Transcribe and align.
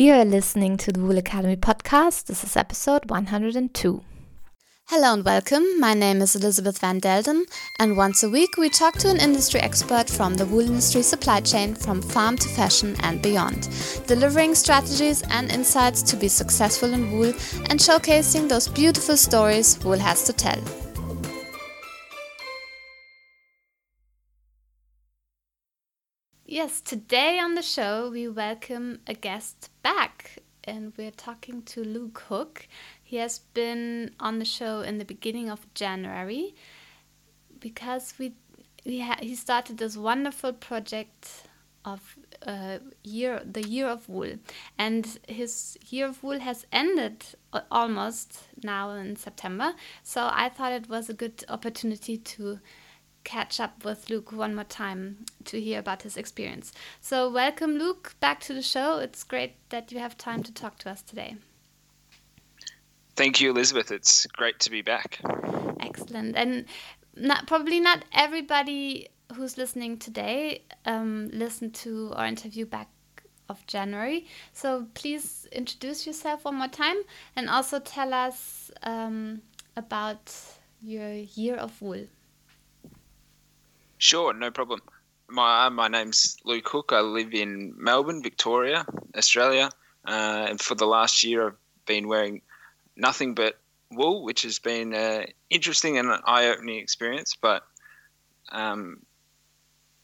You're 0.00 0.24
listening 0.24 0.76
to 0.76 0.92
the 0.92 1.00
Wool 1.00 1.18
Academy 1.18 1.56
podcast. 1.56 2.26
This 2.26 2.44
is 2.44 2.56
episode 2.56 3.10
102. 3.10 4.04
Hello 4.86 5.12
and 5.12 5.24
welcome. 5.24 5.80
My 5.80 5.92
name 5.92 6.22
is 6.22 6.36
Elizabeth 6.36 6.78
Van 6.78 7.00
Delden, 7.00 7.42
and 7.80 7.96
once 7.96 8.22
a 8.22 8.30
week 8.30 8.56
we 8.56 8.68
talk 8.68 8.94
to 8.98 9.10
an 9.10 9.16
industry 9.16 9.58
expert 9.58 10.08
from 10.08 10.34
the 10.34 10.46
wool 10.46 10.60
industry 10.60 11.02
supply 11.02 11.40
chain 11.40 11.74
from 11.74 12.00
farm 12.00 12.36
to 12.36 12.48
fashion 12.48 12.94
and 13.00 13.20
beyond, 13.20 13.68
delivering 14.06 14.54
strategies 14.54 15.22
and 15.30 15.50
insights 15.50 16.00
to 16.02 16.16
be 16.16 16.28
successful 16.28 16.94
in 16.94 17.10
wool 17.10 17.34
and 17.68 17.80
showcasing 17.80 18.48
those 18.48 18.68
beautiful 18.68 19.16
stories 19.16 19.82
wool 19.82 19.98
has 19.98 20.22
to 20.22 20.32
tell. 20.32 20.87
Yes, 26.50 26.80
today 26.80 27.38
on 27.38 27.56
the 27.56 27.62
show 27.62 28.08
we 28.08 28.26
welcome 28.26 29.00
a 29.06 29.12
guest 29.12 29.68
back 29.82 30.38
and 30.64 30.94
we're 30.96 31.10
talking 31.10 31.60
to 31.64 31.84
Luke 31.84 32.24
Hook. 32.26 32.66
He 33.02 33.18
has 33.18 33.40
been 33.52 34.12
on 34.18 34.38
the 34.38 34.46
show 34.46 34.80
in 34.80 34.96
the 34.96 35.04
beginning 35.04 35.50
of 35.50 35.66
January 35.74 36.54
because 37.60 38.14
we, 38.18 38.32
we 38.86 39.06
he 39.20 39.34
started 39.34 39.76
this 39.76 39.98
wonderful 39.98 40.54
project 40.54 41.42
of 41.84 42.16
uh, 42.46 42.78
year 43.04 43.42
the 43.44 43.68
year 43.68 43.86
of 43.86 44.08
wool 44.08 44.32
and 44.78 45.18
his 45.28 45.76
year 45.90 46.06
of 46.06 46.22
wool 46.22 46.40
has 46.40 46.64
ended 46.72 47.26
almost 47.70 48.44
now 48.62 48.92
in 48.92 49.16
September 49.16 49.74
so 50.02 50.30
I 50.32 50.48
thought 50.48 50.72
it 50.72 50.88
was 50.88 51.10
a 51.10 51.14
good 51.14 51.44
opportunity 51.50 52.16
to 52.16 52.58
catch 53.28 53.60
up 53.60 53.84
with 53.84 54.08
Luke 54.08 54.32
one 54.32 54.54
more 54.54 54.64
time 54.64 55.26
to 55.44 55.60
hear 55.60 55.78
about 55.78 56.00
his 56.00 56.16
experience. 56.16 56.72
So, 57.02 57.30
welcome, 57.30 57.76
Luke, 57.76 58.14
back 58.20 58.40
to 58.40 58.54
the 58.54 58.62
show. 58.62 58.98
It's 59.00 59.22
great 59.22 59.56
that 59.68 59.92
you 59.92 59.98
have 59.98 60.16
time 60.16 60.42
to 60.44 60.52
talk 60.52 60.78
to 60.78 60.90
us 60.90 61.02
today. 61.02 61.36
Thank 63.16 63.42
you, 63.42 63.50
Elizabeth. 63.50 63.92
It's 63.92 64.24
great 64.26 64.58
to 64.60 64.70
be 64.70 64.80
back. 64.80 65.20
Excellent. 65.80 66.36
And 66.36 66.64
not, 67.16 67.46
probably 67.46 67.80
not 67.80 68.06
everybody 68.14 69.08
who's 69.34 69.58
listening 69.58 69.98
today 69.98 70.62
um, 70.86 71.28
listened 71.30 71.74
to 71.74 72.14
our 72.16 72.24
interview 72.24 72.64
back 72.64 72.88
of 73.50 73.66
January. 73.66 74.26
So 74.54 74.86
please 74.94 75.46
introduce 75.52 76.06
yourself 76.06 76.46
one 76.46 76.54
more 76.54 76.68
time 76.68 76.96
and 77.36 77.50
also 77.50 77.78
tell 77.78 78.14
us 78.14 78.70
um, 78.82 79.42
about 79.76 80.32
your 80.80 81.10
year 81.12 81.56
of 81.56 81.82
wool. 81.82 82.06
Sure, 83.98 84.32
no 84.32 84.50
problem. 84.50 84.80
My 85.28 85.68
my 85.68 85.88
name's 85.88 86.36
Luke 86.44 86.68
Hook. 86.68 86.92
I 86.92 87.00
live 87.00 87.34
in 87.34 87.74
Melbourne, 87.76 88.22
Victoria, 88.22 88.86
Australia, 89.16 89.70
uh, 90.06 90.46
and 90.48 90.60
for 90.60 90.74
the 90.76 90.86
last 90.86 91.24
year 91.24 91.48
I've 91.48 91.56
been 91.84 92.06
wearing 92.06 92.40
nothing 92.96 93.34
but 93.34 93.58
wool, 93.90 94.22
which 94.22 94.42
has 94.42 94.58
been 94.58 94.94
an 94.94 95.26
interesting 95.50 95.98
and 95.98 96.08
eye-opening 96.24 96.78
experience. 96.78 97.34
But 97.34 97.66
um, 98.50 99.00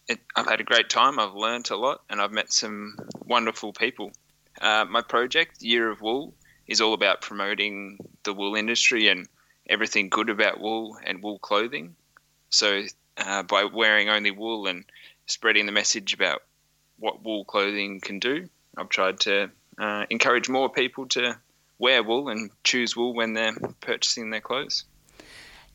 it, 0.08 0.18
I've 0.36 0.48
had 0.48 0.60
a 0.60 0.64
great 0.64 0.90
time. 0.90 1.18
I've 1.18 1.34
learned 1.34 1.70
a 1.70 1.76
lot, 1.76 2.02
and 2.10 2.20
I've 2.20 2.32
met 2.32 2.52
some 2.52 2.96
wonderful 3.24 3.72
people. 3.72 4.12
Uh, 4.60 4.84
my 4.88 5.02
project, 5.02 5.62
Year 5.62 5.90
of 5.90 6.00
Wool, 6.00 6.34
is 6.66 6.80
all 6.80 6.94
about 6.94 7.20
promoting 7.20 7.98
the 8.24 8.34
wool 8.34 8.56
industry 8.56 9.08
and 9.08 9.28
everything 9.68 10.08
good 10.08 10.30
about 10.30 10.60
wool 10.60 10.98
and 11.04 11.22
wool 11.22 11.38
clothing. 11.38 11.94
So 12.50 12.82
uh, 13.16 13.42
by 13.42 13.64
wearing 13.64 14.08
only 14.08 14.30
wool 14.30 14.66
and 14.66 14.84
spreading 15.26 15.66
the 15.66 15.72
message 15.72 16.14
about 16.14 16.42
what 16.98 17.24
wool 17.24 17.44
clothing 17.44 18.00
can 18.00 18.18
do. 18.18 18.48
I've 18.76 18.88
tried 18.88 19.20
to 19.20 19.50
uh, 19.78 20.06
encourage 20.10 20.48
more 20.48 20.68
people 20.68 21.06
to 21.08 21.38
wear 21.78 22.02
wool 22.02 22.28
and 22.28 22.50
choose 22.62 22.96
wool 22.96 23.14
when 23.14 23.34
they're 23.34 23.56
purchasing 23.80 24.30
their 24.30 24.40
clothes. 24.40 24.84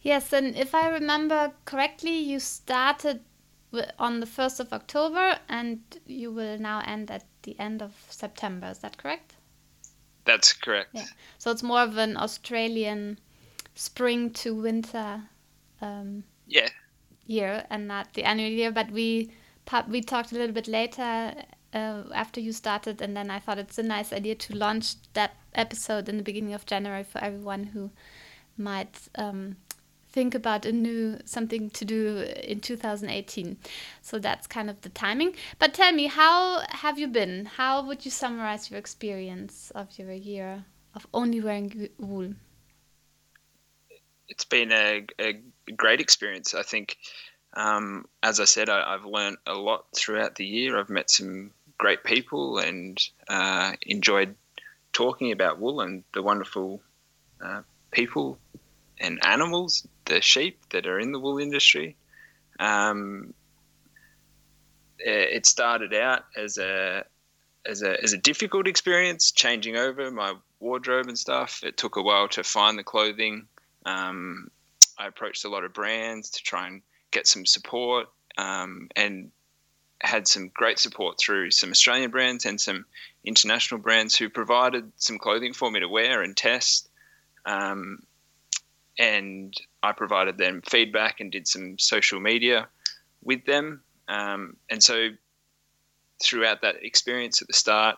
Yes, 0.02 0.32
and 0.32 0.56
if 0.56 0.74
I 0.74 0.90
remember 0.90 1.52
correctly, 1.66 2.18
you 2.18 2.40
started 2.40 3.22
on 3.98 4.20
the 4.20 4.26
1st 4.26 4.62
of 4.62 4.74
October 4.74 5.38
and 5.48 5.82
you 6.06 6.32
will 6.32 6.58
now 6.58 6.82
end 6.86 7.12
at 7.12 7.26
the 7.44 7.60
end 7.60 7.82
of 7.82 7.94
September. 8.10 8.68
Is 8.68 8.80
that 8.80 8.98
correct? 8.98 9.36
That's 10.26 10.54
correct. 10.54 10.92
Yeah. 10.94 11.06
So 11.38 11.52
it's 11.52 11.64
more 11.64 11.82
of 11.82 11.98
an 11.98 12.18
Australian 12.18 13.20
spring 13.76 14.32
to 14.32 14.56
winter. 14.56 15.24
Um, 15.82 16.24
yeah, 16.48 16.70
year 17.30 17.66
and 17.70 17.88
not 17.88 18.14
the 18.14 18.24
annual 18.24 18.50
year. 18.50 18.72
But 18.72 18.92
we 18.92 19.32
we 19.88 20.02
talked 20.02 20.32
a 20.32 20.36
little 20.36 20.54
bit 20.54 20.68
later 20.68 21.34
uh, 21.74 22.04
after 22.14 22.40
you 22.40 22.52
started, 22.52 23.02
and 23.02 23.16
then 23.16 23.30
I 23.30 23.40
thought 23.40 23.60
it's 23.60 23.78
a 23.78 23.84
nice 23.84 24.12
idea 24.12 24.36
to 24.36 24.56
launch 24.56 24.96
that 25.14 25.36
episode 25.54 26.10
in 26.10 26.18
the 26.18 26.24
beginning 26.24 26.54
of 26.54 26.66
January 26.66 27.04
for 27.04 27.20
everyone 27.24 27.66
who 27.66 27.92
might 28.58 29.08
um, 29.16 29.58
think 30.12 30.34
about 30.34 30.66
a 30.66 30.72
new 30.72 31.20
something 31.26 31.70
to 31.70 31.86
do 31.86 32.26
in 32.44 32.60
2018. 32.60 33.58
So 34.02 34.20
that's 34.20 34.48
kind 34.48 34.70
of 34.70 34.82
the 34.82 34.90
timing. 34.90 35.36
But 35.60 35.74
tell 35.74 35.92
me, 35.92 36.08
how 36.08 36.64
have 36.70 36.98
you 36.98 37.08
been? 37.08 37.46
How 37.46 37.86
would 37.86 38.06
you 38.06 38.12
summarize 38.12 38.72
your 38.72 38.80
experience 38.80 39.72
of 39.76 39.98
your 39.98 40.12
year 40.12 40.66
of 40.96 41.06
only 41.14 41.42
wearing 41.42 41.90
wool? 42.00 42.34
It's 44.28 44.46
been 44.46 44.72
a, 44.72 45.06
a 45.20 45.40
great 45.76 46.00
experience. 46.00 46.54
I 46.54 46.64
think, 46.64 46.98
um, 47.54 48.06
as 48.24 48.40
I 48.40 48.46
said, 48.46 48.70
I, 48.70 48.92
have 48.92 49.06
learned 49.06 49.38
a 49.46 49.54
lot 49.54 49.86
throughout 49.96 50.36
the 50.36 50.46
year. 50.46 50.78
I've 50.78 50.90
met 50.90 51.10
some 51.10 51.52
great 51.78 52.04
people 52.04 52.60
and 52.60 53.00
uh, 53.28 53.74
enjoyed 53.82 54.36
talking 54.94 55.32
about 55.32 55.60
wool 55.60 55.82
and 55.82 56.04
the 56.14 56.22
wonderful 56.22 56.82
uh, 57.44 57.62
people 57.92 58.38
and 59.00 59.20
animals, 59.26 59.88
the 60.06 60.22
sheep 60.22 60.60
that 60.70 60.86
are 60.86 61.00
in 61.00 61.12
the 61.12 61.20
wool 61.20 61.40
industry. 61.40 61.96
Um, 62.60 63.34
it 65.00 65.46
started 65.46 65.94
out 65.94 66.26
as 66.36 66.58
a 66.58 67.06
as 67.66 67.82
a 67.82 68.02
as 68.04 68.14
a 68.14 68.18
difficult 68.18 68.68
experience, 68.68 69.32
changing 69.32 69.78
over 69.78 70.12
my 70.12 70.34
wardrobe 70.60 71.08
and 71.08 71.18
stuff. 71.18 71.64
It 71.64 71.78
took 71.78 71.96
a 71.96 72.02
while 72.02 72.28
to 72.30 72.44
find 72.44 72.78
the 72.78 72.84
clothing. 72.84 73.48
Um, 73.86 74.52
I 75.00 75.08
approached 75.08 75.46
a 75.46 75.50
lot 75.50 75.64
of 75.64 75.74
brands 75.74 76.30
to 76.32 76.44
try 76.44 76.68
and 76.68 76.82
get 77.12 77.26
some 77.26 77.46
support 77.46 78.08
um, 78.38 78.90
and 78.96 79.32
had 80.02 80.28
some 80.28 80.52
great 80.54 80.78
support 80.80 81.20
through 81.20 81.52
some 81.52 81.72
Australian 81.72 82.12
brands 82.12 82.46
and 82.46 82.60
some 82.60 82.86
international 83.24 83.80
brands 83.80 84.16
who 84.16 84.30
provided 84.30 84.92
some 84.98 85.18
clothing 85.18 85.54
for 85.54 85.72
me 85.72 85.80
to 85.80 85.88
wear 85.88 86.22
and 86.22 86.38
test. 86.38 86.90
Um, 87.46 88.04
and 88.98 89.54
I 89.82 89.94
provided 89.94 90.38
them 90.38 90.62
feedback 90.62 91.22
and 91.22 91.32
did 91.32 91.48
some 91.48 91.80
social 91.80 92.20
media 92.20 92.68
with 93.24 93.46
them. 93.46 93.82
Um, 94.08 94.58
and 94.70 94.84
so 94.84 95.10
throughout 96.22 96.62
that 96.62 96.84
experience 96.84 97.42
at 97.42 97.48
the 97.48 97.54
start, 97.54 97.98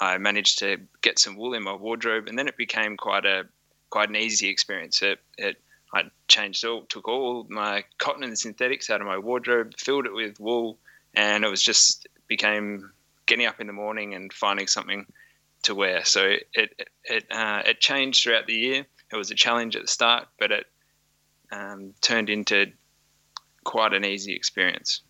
I 0.00 0.18
managed 0.18 0.58
to 0.60 0.78
get 1.02 1.18
some 1.18 1.36
wool 1.36 1.54
in 1.54 1.62
my 1.62 1.74
wardrobe, 1.74 2.26
and 2.26 2.38
then 2.38 2.48
it 2.48 2.56
became 2.56 2.96
quite 2.96 3.24
a 3.26 3.44
quite 3.90 4.08
an 4.08 4.16
easy 4.16 4.48
experience. 4.48 5.02
It, 5.02 5.18
it 5.36 5.60
I 5.92 6.04
changed 6.28 6.64
all, 6.64 6.82
took 6.82 7.08
all 7.08 7.46
my 7.48 7.84
cotton 7.98 8.22
and 8.22 8.38
synthetics 8.38 8.90
out 8.90 9.00
of 9.00 9.06
my 9.06 9.18
wardrobe, 9.18 9.72
filled 9.76 10.06
it 10.06 10.14
with 10.14 10.38
wool, 10.38 10.78
and 11.14 11.44
it 11.44 11.48
was 11.48 11.62
just 11.62 12.06
became 12.28 12.92
getting 13.26 13.46
up 13.46 13.60
in 13.60 13.66
the 13.66 13.72
morning 13.72 14.14
and 14.14 14.32
finding 14.32 14.66
something 14.66 15.06
to 15.62 15.74
wear. 15.74 16.04
So 16.04 16.36
it 16.54 16.88
it 17.04 17.26
uh, 17.30 17.62
it 17.66 17.80
changed 17.80 18.22
throughout 18.22 18.46
the 18.46 18.54
year. 18.54 18.86
It 19.12 19.16
was 19.16 19.30
a 19.30 19.34
challenge 19.34 19.74
at 19.76 19.82
the 19.82 19.88
start, 19.88 20.28
but 20.38 20.52
it 20.52 20.66
um, 21.50 21.94
turned 22.00 22.30
into 22.30 22.66
quite 23.64 23.92
an 23.92 24.04
easy 24.04 24.34
experience. 24.34 25.02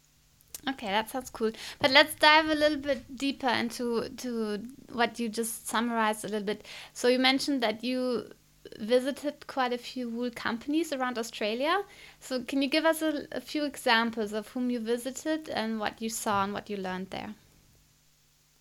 Okay, 0.69 0.89
that 0.89 1.09
sounds 1.09 1.31
cool. 1.31 1.53
But 1.79 1.91
let's 1.91 2.15
dive 2.15 2.51
a 2.51 2.55
little 2.55 2.79
bit 2.79 3.17
deeper 3.17 3.49
into 3.49 4.09
to 4.09 4.63
what 4.93 5.19
you 5.19 5.29
just 5.29 5.69
summarized 5.69 6.25
a 6.25 6.29
little 6.29 6.45
bit. 6.45 6.67
So 6.93 7.09
you 7.09 7.19
mentioned 7.19 7.63
that 7.63 7.83
you 7.83 8.31
visited 8.79 9.47
quite 9.47 9.73
a 9.73 9.79
few 9.79 10.09
wool 10.09 10.31
companies 10.31 10.93
around 10.93 11.19
Australia. 11.19 11.83
So, 12.21 12.43
can 12.43 12.63
you 12.63 12.69
give 12.69 12.85
us 12.85 13.03
a, 13.03 13.27
a, 13.33 13.41
few 13.41 13.65
examples 13.65 14.33
of 14.33 14.49
whom 14.49 14.71
you 14.71 14.81
visited 14.81 15.49
and 15.49 15.81
what 15.81 16.01
you 16.01 16.09
saw 16.09 16.45
and 16.45 16.53
what 16.53 16.71
you 16.71 16.77
learned 16.77 17.11
there? 17.11 17.35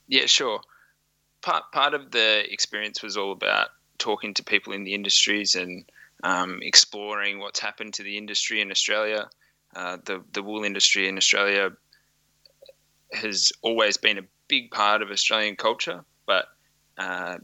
Yeah, 0.07 0.25
sure. 0.25 0.61
Part 1.41 1.71
part 1.71 1.93
of 1.93 2.11
the 2.11 2.51
experience 2.51 3.01
was 3.03 3.15
all 3.17 3.31
about 3.31 3.69
talking 3.97 4.33
to 4.35 4.43
people 4.43 4.73
in 4.73 4.83
the 4.83 4.93
industries 4.93 5.55
and 5.55 5.89
um, 6.23 6.59
exploring 6.61 7.39
what's 7.39 7.59
happened 7.59 7.93
to 7.95 8.03
the 8.03 8.17
industry 8.17 8.61
in 8.61 8.71
Australia. 8.71 9.29
Uh, 9.75 9.97
the 10.03 10.23
the 10.33 10.43
wool 10.43 10.63
industry 10.63 11.07
in 11.07 11.17
Australia 11.17 11.71
has 13.13 13.51
always 13.61 13.97
been 13.97 14.17
a 14.17 14.23
big 14.47 14.71
part 14.71 15.01
of 15.01 15.11
Australian 15.11 15.55
culture, 15.55 16.03
but 16.25 16.47
uh, 16.97 17.37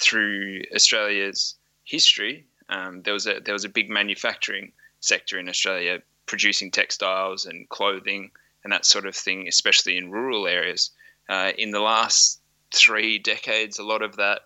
through 0.00 0.62
Australia's 0.74 1.56
history, 1.84 2.46
um, 2.68 3.02
there 3.02 3.14
was 3.14 3.26
a 3.26 3.40
there 3.40 3.54
was 3.54 3.64
a 3.64 3.68
big 3.68 3.90
manufacturing 3.90 4.72
sector 5.00 5.38
in 5.38 5.48
Australia 5.48 6.00
producing 6.26 6.70
textiles 6.70 7.44
and 7.44 7.68
clothing 7.68 8.30
and 8.64 8.72
that 8.72 8.86
sort 8.86 9.06
of 9.06 9.14
thing, 9.14 9.46
especially 9.46 9.96
in 9.98 10.10
rural 10.10 10.46
areas. 10.46 10.90
Uh, 11.28 11.52
in 11.56 11.70
the 11.70 11.80
last 11.80 12.40
three 12.74 13.18
decades, 13.18 13.78
a 13.78 13.84
lot 13.84 14.02
of 14.02 14.16
that 14.16 14.40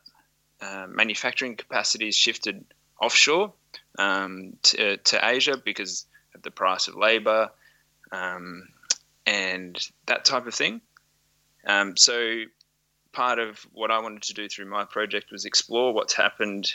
uh, 0.61 0.87
manufacturing 0.89 1.57
capacity 1.57 2.07
has 2.07 2.17
shifted 2.17 2.65
offshore 3.01 3.53
um, 3.99 4.57
to, 4.63 4.97
to 4.99 5.27
Asia 5.27 5.57
because 5.57 6.05
of 6.35 6.43
the 6.43 6.51
price 6.51 6.89
of 6.89 6.97
labor 6.97 7.49
um, 8.11 8.69
and 9.27 9.79
that 10.07 10.25
type 10.25 10.47
of 10.47 10.55
thing. 10.55 10.81
Um, 11.67 11.97
so, 11.97 12.43
part 13.19 13.41
of 13.41 13.59
what 13.73 13.91
I 13.91 13.99
wanted 13.99 14.23
to 14.23 14.35
do 14.35 14.49
through 14.49 14.67
my 14.67 14.85
project 14.85 15.33
was 15.33 15.45
explore 15.45 15.93
what's 15.93 16.15
happened, 16.15 16.73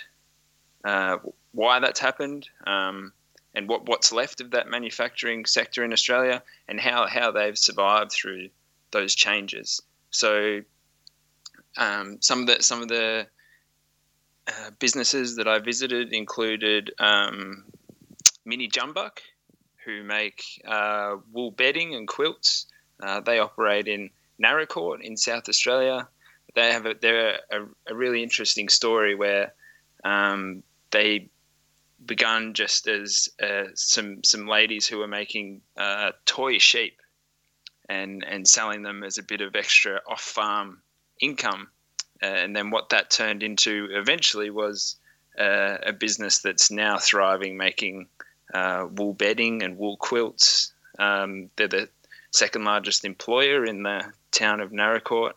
uh, 0.84 1.20
why 1.54 1.80
that's 1.80 2.02
happened, 2.02 2.50
um, 2.68 3.14
and 3.56 3.70
what, 3.70 3.88
what's 3.88 4.12
left 4.12 4.42
of 4.42 4.52
that 4.52 4.68
manufacturing 4.68 5.46
sector 5.46 5.86
in 5.86 5.94
Australia, 5.94 6.44
and 6.68 6.82
how, 6.82 7.08
how 7.08 7.32
they've 7.32 7.58
survived 7.58 8.12
through 8.12 8.50
those 8.92 9.16
changes. 9.16 9.82
So, 10.10 10.60
um, 11.78 12.18
some 12.20 12.42
of 12.42 12.48
the 12.48 12.62
some 12.62 12.82
of 12.82 12.90
the 12.90 13.26
uh, 14.48 14.72
businesses 14.80 15.38
that 15.38 15.48
I 15.48 15.60
visited 15.60 16.12
included 16.12 16.92
um, 17.00 17.64
Mini 18.44 18.68
Jumbuck, 18.68 19.20
who 19.86 20.04
make 20.04 20.44
uh, 20.68 21.16
wool 21.32 21.52
bedding 21.52 21.96
and 21.96 22.06
quilts. 22.06 22.68
Uh, 23.02 23.22
they 23.22 23.40
operate 23.40 23.88
in 23.88 24.10
Naracoorte 24.44 25.00
in 25.02 25.16
South 25.16 25.48
Australia. 25.48 26.10
They 26.56 26.72
have 26.72 26.86
a, 26.86 26.96
they're 27.00 27.40
a, 27.52 27.66
a 27.88 27.96
really 27.96 28.24
interesting 28.24 28.70
story 28.70 29.16
where 29.16 29.54
um, 30.04 30.64
they 30.92 31.30
begun 32.06 32.54
just 32.54 32.88
as 32.88 33.30
uh, 33.42 33.70
some 33.76 34.24
some 34.24 34.48
ladies 34.48 34.88
who 34.88 35.00
were 35.00 35.08
making 35.08 35.62
uh, 35.78 36.12
toy 36.26 36.58
sheep 36.58 37.02
and 37.90 38.24
and 38.24 38.48
selling 38.48 38.84
them 38.84 39.04
as 39.04 39.18
a 39.18 39.24
bit 39.24 39.42
of 39.42 39.56
extra 39.56 40.02
off 40.08 40.22
farm 40.22 40.82
income 41.20 41.70
and 42.24 42.56
then 42.56 42.70
what 42.72 42.90
that 42.90 43.10
turned 43.10 43.44
into 43.44 43.90
eventually 43.92 44.50
was 44.50 44.96
uh, 45.38 45.78
a 45.84 45.92
business 45.92 46.40
that's 46.40 46.72
now 46.72 46.98
thriving, 46.98 47.58
making 47.58 48.08
uh, 48.54 48.88
wool 48.90 49.14
bedding 49.14 49.62
and 49.62 49.78
wool 49.78 49.98
quilts. 49.98 50.74
Um, 51.00 51.50
they're 51.56 51.68
the 51.68 51.90
second 52.32 52.64
largest 52.64 53.04
employer 53.04 53.66
in 53.66 53.84
the 53.84 54.14
town 54.32 54.62
of 54.62 54.72
Naracoorte 54.72 55.34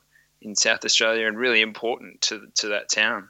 in 0.47 0.55
South 0.55 0.85
Australia, 0.85 1.27
and 1.27 1.37
really 1.37 1.61
important 1.61 2.21
to 2.23 2.47
to 2.55 2.69
that 2.69 2.89
town. 2.89 3.29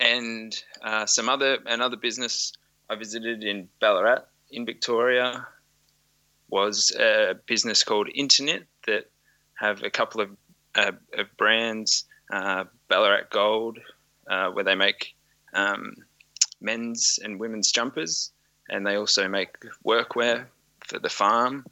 And 0.00 0.56
uh, 0.82 1.06
some 1.06 1.28
other 1.28 1.58
another 1.66 1.96
business 1.96 2.52
I 2.88 2.96
visited 2.96 3.44
in 3.44 3.68
Ballarat 3.80 4.24
in 4.50 4.64
Victoria 4.64 5.46
was 6.48 6.92
a 6.98 7.34
business 7.46 7.84
called 7.84 8.08
Internet 8.12 8.62
that 8.86 9.10
have 9.54 9.82
a 9.82 9.90
couple 9.90 10.22
of 10.22 10.30
uh, 10.74 10.92
of 11.18 11.26
brands, 11.36 12.04
uh, 12.32 12.64
Ballarat 12.88 13.30
Gold, 13.30 13.78
uh, 14.28 14.50
where 14.50 14.64
they 14.64 14.74
make 14.74 15.14
um, 15.52 15.94
men's 16.60 17.18
and 17.22 17.38
women's 17.38 17.70
jumpers, 17.70 18.32
and 18.68 18.86
they 18.86 18.96
also 18.96 19.28
make 19.28 19.56
workwear 19.86 20.46
for 20.86 20.98
the 20.98 21.10
farm 21.10 21.66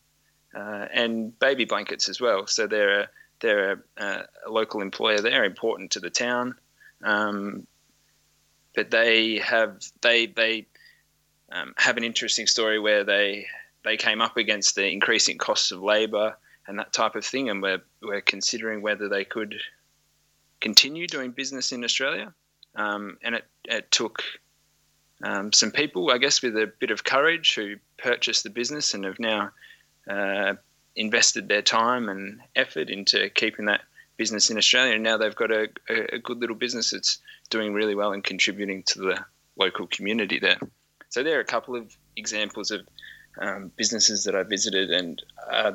uh, 0.55 0.87
and 0.93 1.38
baby 1.38 1.64
blankets 1.64 2.08
as 2.08 2.20
well. 2.20 2.46
So 2.46 2.67
they're 2.67 3.00
a, 3.00 3.08
they're 3.40 3.85
a, 3.96 4.25
a 4.46 4.50
local 4.50 4.81
employer. 4.81 5.20
They're 5.20 5.44
important 5.44 5.93
to 5.93 6.00
the 6.00 6.11
town, 6.11 6.56
um, 7.02 7.67
but 8.75 8.90
they 8.90 9.38
have 9.38 9.82
they 10.00 10.26
they 10.26 10.67
um, 11.50 11.75
have 11.76 11.96
an 11.96 12.05
interesting 12.05 12.46
story 12.46 12.79
where 12.79 13.05
they 13.05 13.46
they 13.85 13.96
came 13.96 14.20
up 14.20 14.37
against 14.37 14.75
the 14.75 14.87
increasing 14.87 15.38
costs 15.38 15.70
of 15.70 15.82
labour 15.82 16.37
and 16.67 16.79
that 16.79 16.93
type 16.93 17.17
of 17.17 17.25
thing. 17.25 17.49
And 17.49 17.62
we're, 17.62 17.82
we're 18.02 18.20
considering 18.20 18.82
whether 18.82 19.08
they 19.08 19.25
could 19.25 19.55
continue 20.61 21.06
doing 21.06 21.31
business 21.31 21.73
in 21.73 21.82
Australia. 21.82 22.32
Um, 22.75 23.17
and 23.23 23.35
it, 23.35 23.44
it 23.64 23.90
took 23.90 24.23
um, 25.25 25.52
some 25.52 25.73
people, 25.73 26.11
I 26.11 26.19
guess, 26.19 26.43
with 26.43 26.56
a 26.56 26.70
bit 26.79 26.90
of 26.90 27.02
courage 27.02 27.55
who 27.55 27.76
purchased 27.96 28.44
the 28.44 28.50
business 28.50 28.94
and 28.94 29.05
have 29.05 29.19
now 29.19 29.50
uh, 30.08 30.55
invested 30.99 31.49
their 31.49 31.62
time 31.62 32.09
and 32.09 32.41
effort 32.56 32.91
into 32.91 33.31
keeping 33.31 33.67
that 33.67 33.83
business 34.17 34.50
in 34.50 34.59
Australia. 34.59 34.95
And 34.95 35.05
now 35.05 35.17
they've 35.17 35.35
got 35.35 35.53
a, 35.53 35.69
a 35.89 36.19
good 36.19 36.39
little 36.39 36.56
business 36.56 36.91
that's 36.91 37.19
doing 37.50 37.73
really 37.73 37.95
well 37.95 38.12
and 38.12 38.23
contributing 38.23 38.83
to 38.89 38.99
the 38.99 39.25
local 39.56 39.87
community 39.87 40.41
there. 40.41 40.59
So 41.09 41.23
there 41.23 41.39
are 41.39 41.41
a 41.41 41.45
couple 41.45 41.77
of 41.77 41.97
examples 42.17 42.71
of 42.73 42.87
um, 43.41 43.71
businesses 43.77 44.25
that 44.25 44.35
I 44.35 44.43
visited, 44.43 44.91
and 44.91 45.23
uh, 45.50 45.73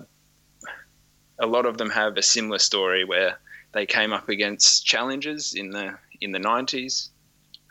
a 1.40 1.48
lot 1.48 1.66
of 1.66 1.78
them 1.78 1.90
have 1.90 2.18
a 2.18 2.22
similar 2.22 2.60
story 2.60 3.06
where 3.06 3.38
they 3.72 3.86
came 3.86 4.14
up 4.14 4.30
against 4.30 4.86
challenges 4.86 5.54
in 5.56 5.72
the 5.72 5.98
in 6.22 6.32
the 6.32 6.40
90s, 6.40 7.10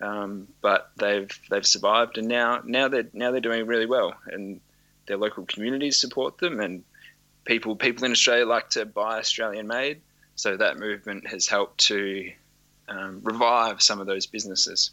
um, 0.00 0.48
but 0.60 0.90
they've 0.96 1.30
they've 1.50 1.66
survived, 1.66 2.18
and 2.18 2.26
now 2.26 2.62
now 2.64 2.88
they're 2.88 3.08
now 3.12 3.30
they're 3.30 3.40
doing 3.40 3.66
really 3.66 3.86
well, 3.86 4.14
and 4.26 4.60
their 5.06 5.18
local 5.18 5.44
communities 5.44 6.00
support 6.00 6.38
them, 6.38 6.58
and 6.58 6.82
people 7.44 7.76
people 7.76 8.04
in 8.04 8.12
Australia 8.12 8.46
like 8.46 8.70
to 8.70 8.84
buy 8.84 9.18
Australian 9.18 9.66
made, 9.66 10.00
so 10.36 10.56
that 10.56 10.78
movement 10.78 11.26
has 11.26 11.46
helped 11.46 11.78
to 11.86 12.30
um, 12.88 13.20
revive 13.22 13.82
some 13.82 14.00
of 14.00 14.06
those 14.06 14.26
businesses. 14.26 14.90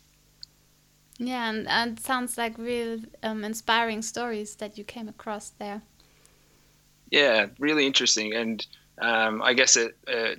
Yeah, 1.17 1.49
and, 1.49 1.67
and 1.67 1.97
it 1.97 2.03
sounds 2.03 2.37
like 2.37 2.57
real 2.57 2.99
um, 3.23 3.43
inspiring 3.43 4.01
stories 4.01 4.55
that 4.55 4.77
you 4.77 4.85
came 4.85 5.09
across 5.09 5.49
there 5.49 5.81
yeah, 7.11 7.47
really 7.57 7.85
interesting, 7.85 8.33
and 8.33 8.65
um, 9.01 9.41
I 9.41 9.53
guess 9.53 9.75
it 9.75 9.97
uh, 10.07 10.35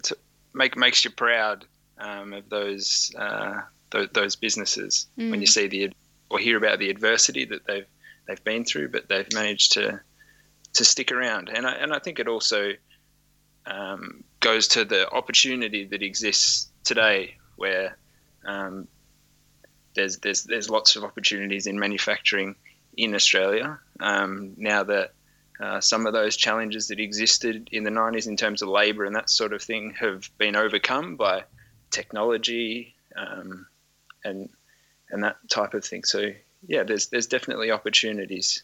make 0.54 0.76
makes 0.76 1.04
you 1.04 1.10
proud 1.10 1.64
um, 1.98 2.32
of 2.32 2.48
those 2.48 3.12
uh, 3.18 3.60
th- 3.90 4.10
those 4.12 4.36
businesses 4.36 5.06
mm. 5.18 5.30
when 5.30 5.40
you 5.40 5.46
mm. 5.46 5.50
see 5.50 5.66
the 5.66 5.92
or 6.30 6.38
hear 6.38 6.56
about 6.56 6.78
the 6.78 6.90
adversity 6.90 7.44
that 7.46 7.66
they've 7.66 7.86
they've 8.26 8.44
been 8.44 8.64
through, 8.64 8.88
but 8.88 9.08
they've 9.08 9.32
managed 9.32 9.72
to 9.72 10.00
to 10.74 10.84
stick 10.84 11.12
around, 11.12 11.48
and 11.48 11.66
I, 11.66 11.72
and 11.72 11.92
I 11.92 11.98
think 11.98 12.18
it 12.18 12.28
also 12.28 12.72
um, 13.66 14.24
goes 14.40 14.68
to 14.68 14.84
the 14.84 15.10
opportunity 15.10 15.84
that 15.84 16.02
exists 16.02 16.70
today, 16.84 17.36
where 17.56 17.96
um, 18.44 18.88
there's 19.94 20.18
there's 20.18 20.44
there's 20.44 20.70
lots 20.70 20.96
of 20.96 21.04
opportunities 21.04 21.66
in 21.66 21.78
manufacturing 21.78 22.56
in 22.96 23.14
Australia 23.14 23.78
um, 24.00 24.54
now 24.56 24.82
that 24.82 25.12
uh, 25.60 25.80
some 25.80 26.06
of 26.06 26.12
those 26.12 26.36
challenges 26.36 26.88
that 26.88 26.98
existed 26.98 27.68
in 27.70 27.84
the 27.84 27.90
90s 27.90 28.26
in 28.26 28.36
terms 28.36 28.62
of 28.62 28.68
labour 28.68 29.04
and 29.04 29.14
that 29.14 29.28
sort 29.28 29.52
of 29.52 29.62
thing 29.62 29.94
have 29.98 30.30
been 30.38 30.56
overcome 30.56 31.16
by 31.16 31.44
technology 31.90 32.94
um, 33.16 33.66
and 34.24 34.48
and 35.10 35.24
that 35.24 35.36
type 35.48 35.74
of 35.74 35.84
thing. 35.84 36.04
So 36.04 36.30
yeah, 36.66 36.82
there's 36.84 37.08
there's 37.08 37.26
definitely 37.26 37.70
opportunities. 37.70 38.62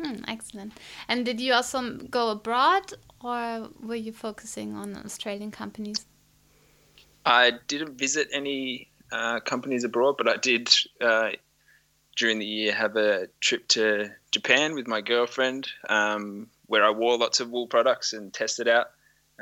Hmm, 0.00 0.24
excellent. 0.26 0.72
And 1.08 1.24
did 1.24 1.40
you 1.40 1.52
also 1.52 1.98
go 2.10 2.30
abroad, 2.30 2.92
or 3.22 3.68
were 3.80 3.94
you 3.94 4.12
focusing 4.12 4.74
on 4.74 4.96
Australian 4.96 5.50
companies? 5.50 6.06
I 7.24 7.52
didn't 7.68 7.96
visit 7.96 8.28
any 8.32 8.88
uh, 9.12 9.40
companies 9.40 9.84
abroad, 9.84 10.16
but 10.18 10.28
I 10.28 10.36
did 10.36 10.68
uh, 11.00 11.30
during 12.16 12.38
the 12.38 12.46
year 12.46 12.72
have 12.72 12.96
a 12.96 13.28
trip 13.40 13.66
to 13.68 14.10
Japan 14.30 14.74
with 14.74 14.86
my 14.86 15.00
girlfriend, 15.00 15.68
um, 15.88 16.48
where 16.66 16.84
I 16.84 16.90
wore 16.90 17.16
lots 17.16 17.40
of 17.40 17.50
wool 17.50 17.66
products 17.66 18.12
and 18.12 18.32
tested 18.32 18.68
out 18.68 18.90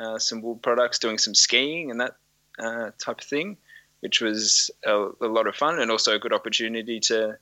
uh, 0.00 0.18
some 0.18 0.42
wool 0.42 0.56
products, 0.56 0.98
doing 0.98 1.18
some 1.18 1.34
skiing 1.34 1.90
and 1.90 2.00
that 2.00 2.16
uh, 2.58 2.90
type 2.98 3.20
of 3.20 3.26
thing, 3.26 3.56
which 4.00 4.20
was 4.20 4.70
a, 4.84 5.08
a, 5.20 5.26
lot 5.26 5.46
of 5.46 5.56
fun 5.56 5.78
and 5.78 5.90
also 5.90 6.14
a 6.14 6.18
good 6.18 6.32
opportunity 6.32 7.00
to 7.00 7.36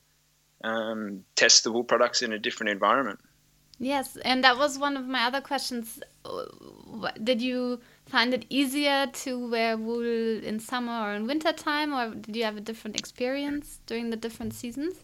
um, 0.63 1.23
test 1.35 1.63
the 1.63 1.71
wool 1.71 1.83
products 1.83 2.21
in 2.21 2.33
a 2.33 2.39
different 2.39 2.69
environment. 2.69 3.19
Yes, 3.79 4.15
and 4.17 4.43
that 4.43 4.57
was 4.57 4.77
one 4.77 4.95
of 4.95 5.07
my 5.07 5.23
other 5.25 5.41
questions. 5.41 5.99
Did 7.23 7.41
you 7.41 7.81
find 8.05 8.31
it 8.31 8.45
easier 8.49 9.07
to 9.07 9.49
wear 9.49 9.75
wool 9.75 10.03
in 10.03 10.59
summer 10.59 11.07
or 11.07 11.13
in 11.15 11.25
winter 11.25 11.51
time, 11.51 11.91
or 11.91 12.13
did 12.13 12.35
you 12.35 12.43
have 12.43 12.57
a 12.57 12.61
different 12.61 12.95
experience 12.95 13.79
during 13.87 14.11
the 14.11 14.17
different 14.17 14.53
seasons? 14.53 15.03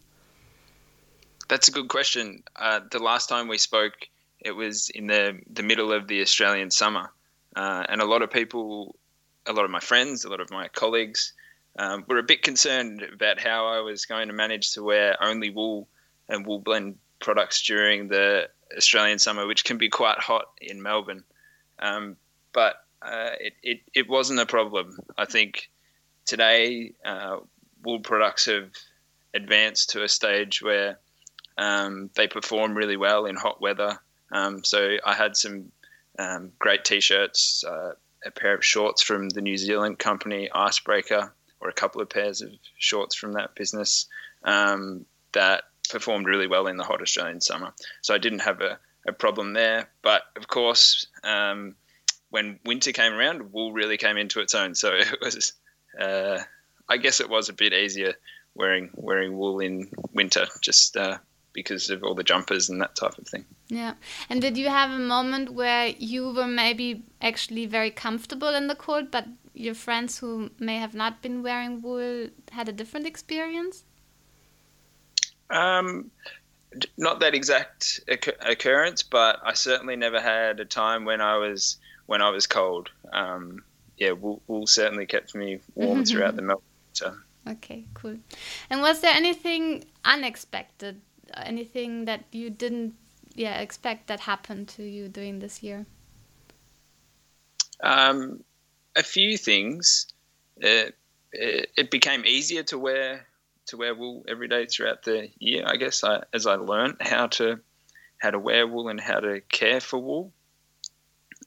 That's 1.47 1.69
a 1.69 1.71
good 1.71 1.87
question. 1.87 2.43
Uh, 2.55 2.81
the 2.91 2.99
last 2.99 3.29
time 3.29 3.47
we 3.47 3.57
spoke, 3.57 3.93
it 4.39 4.51
was 4.51 4.89
in 4.91 5.07
the 5.07 5.39
the 5.49 5.63
middle 5.63 5.91
of 5.91 6.07
the 6.07 6.21
Australian 6.21 6.69
summer, 6.69 7.09
uh, 7.55 7.83
and 7.89 7.99
a 7.99 8.05
lot 8.05 8.21
of 8.21 8.29
people, 8.29 8.95
a 9.47 9.53
lot 9.53 9.65
of 9.65 9.71
my 9.71 9.79
friends, 9.79 10.23
a 10.23 10.29
lot 10.29 10.39
of 10.39 10.51
my 10.51 10.67
colleagues, 10.67 11.33
um, 11.77 12.05
were 12.07 12.17
a 12.17 12.23
bit 12.23 12.41
concerned 12.41 13.01
about 13.01 13.39
how 13.39 13.67
I 13.67 13.81
was 13.81 14.05
going 14.05 14.27
to 14.27 14.33
manage 14.33 14.73
to 14.73 14.83
wear 14.83 15.15
only 15.21 15.49
wool 15.49 15.87
and 16.29 16.45
wool 16.45 16.59
blend 16.59 16.97
products 17.19 17.61
during 17.61 18.07
the 18.07 18.49
Australian 18.75 19.19
summer, 19.19 19.47
which 19.47 19.63
can 19.63 19.77
be 19.77 19.89
quite 19.89 20.19
hot 20.19 20.45
in 20.61 20.81
Melbourne. 20.81 21.23
Um, 21.79 22.17
but 22.53 22.75
uh, 23.01 23.31
it, 23.39 23.53
it, 23.63 23.81
it 23.93 24.09
wasn't 24.09 24.39
a 24.39 24.45
problem. 24.45 24.97
I 25.17 25.25
think 25.25 25.69
today 26.25 26.93
uh, 27.05 27.37
wool 27.83 27.99
products 27.99 28.45
have 28.45 28.71
advanced 29.33 29.91
to 29.91 30.03
a 30.03 30.09
stage 30.09 30.61
where 30.61 30.99
um, 31.57 32.09
they 32.15 32.27
perform 32.27 32.75
really 32.75 32.97
well 32.97 33.25
in 33.25 33.35
hot 33.35 33.61
weather. 33.61 33.99
Um, 34.31 34.63
so 34.63 34.97
I 35.05 35.13
had 35.13 35.37
some 35.37 35.71
um, 36.19 36.51
great 36.59 36.83
t-shirts 36.83 37.63
uh, 37.63 37.93
a 38.25 38.31
pair 38.31 38.55
of 38.55 38.65
shorts 38.65 39.01
from 39.01 39.29
the 39.29 39.41
New 39.41 39.57
Zealand 39.57 39.99
company 39.99 40.49
Icebreaker, 40.53 41.33
or 41.59 41.69
a 41.69 41.73
couple 41.73 42.01
of 42.01 42.09
pairs 42.09 42.41
of 42.41 42.51
shorts 42.77 43.15
from 43.15 43.33
that 43.33 43.55
business 43.55 44.07
um, 44.43 45.05
that 45.33 45.63
performed 45.89 46.27
really 46.27 46.47
well 46.47 46.67
in 46.67 46.77
the 46.77 46.83
hot 46.83 47.01
Australian 47.01 47.41
summer. 47.41 47.73
So 48.01 48.13
I 48.13 48.17
didn't 48.17 48.39
have 48.39 48.61
a, 48.61 48.79
a 49.07 49.13
problem 49.13 49.53
there. 49.53 49.89
But 50.01 50.23
of 50.35 50.47
course, 50.47 51.07
um, 51.23 51.75
when 52.29 52.59
winter 52.65 52.91
came 52.91 53.13
around, 53.13 53.51
wool 53.53 53.71
really 53.71 53.97
came 53.97 54.17
into 54.17 54.39
its 54.39 54.53
own. 54.53 54.75
So 54.75 54.93
it 54.95 55.19
was, 55.21 55.53
uh, 55.99 56.39
I 56.89 56.97
guess, 56.97 57.19
it 57.19 57.29
was 57.29 57.49
a 57.49 57.53
bit 57.53 57.73
easier 57.73 58.13
wearing 58.55 58.89
wearing 58.95 59.37
wool 59.37 59.59
in 59.59 59.89
winter, 60.13 60.47
just 60.61 60.97
uh, 60.97 61.17
because 61.53 61.89
of 61.89 62.03
all 62.03 62.15
the 62.15 62.23
jumpers 62.23 62.69
and 62.69 62.81
that 62.81 62.95
type 62.95 63.17
of 63.17 63.27
thing. 63.27 63.45
Yeah. 63.67 63.93
And 64.29 64.41
did 64.41 64.57
you 64.57 64.69
have 64.69 64.91
a 64.91 64.99
moment 64.99 65.53
where 65.53 65.87
you 65.87 66.31
were 66.31 66.47
maybe 66.47 67.03
actually 67.21 67.65
very 67.65 67.91
comfortable 67.91 68.49
in 68.49 68.67
the 68.67 68.75
cold, 68.75 69.11
but 69.11 69.25
your 69.57 69.73
friends 69.73 70.19
who 70.19 70.51
may 70.59 70.77
have 70.77 70.93
not 70.93 71.21
been 71.21 71.41
wearing 71.43 71.81
wool 71.81 72.27
had 72.51 72.69
a 72.69 72.71
different 72.71 73.07
experience? 73.07 73.83
Um, 75.49 76.11
not 76.97 77.19
that 77.21 77.33
exact 77.33 78.01
occurrence, 78.07 79.03
but 79.03 79.39
I 79.43 79.53
certainly 79.53 79.95
never 79.95 80.21
had 80.21 80.59
a 80.59 80.65
time 80.65 81.05
when 81.05 81.21
I 81.21 81.37
was 81.37 81.77
when 82.05 82.21
I 82.21 82.29
was 82.29 82.47
cold. 82.47 82.89
Um, 83.11 83.63
yeah, 83.97 84.11
wool, 84.11 84.41
wool, 84.47 84.67
certainly 84.67 85.05
kept 85.05 85.33
me 85.33 85.59
warm 85.75 86.05
throughout 86.05 86.35
the 86.35 86.43
winter. 86.43 87.17
Okay, 87.47 87.85
cool. 87.93 88.17
And 88.69 88.81
was 88.81 89.01
there 89.01 89.13
anything 89.13 89.85
unexpected, 90.05 91.01
anything 91.35 92.05
that 92.05 92.25
you 92.31 92.49
didn't, 92.49 92.93
yeah, 93.33 93.59
expect 93.59 94.07
that 94.07 94.21
happened 94.21 94.67
to 94.69 94.83
you 94.83 95.07
during 95.07 95.39
this 95.39 95.63
year? 95.63 95.85
Um, 97.81 98.43
a 98.97 99.03
few 99.03 99.37
things. 99.37 100.07
It, 100.57 100.95
it, 101.31 101.91
became 101.91 102.25
easier 102.25 102.63
to 102.63 102.79
wear 102.79 103.27
to 103.67 103.77
wear 103.77 103.93
wool 103.93 104.25
every 104.27 104.47
day 104.47 104.65
throughout 104.65 105.03
the 105.03 105.29
year. 105.37 105.63
I 105.67 105.75
guess 105.75 106.03
I, 106.03 106.23
as 106.33 106.47
I 106.47 106.55
learned 106.55 106.97
how 106.99 107.27
to 107.27 107.59
how 108.17 108.31
to 108.31 108.39
wear 108.39 108.65
wool 108.65 108.89
and 108.89 108.99
how 108.99 109.19
to 109.19 109.41
care 109.41 109.79
for 109.79 109.99
wool. 109.99 110.33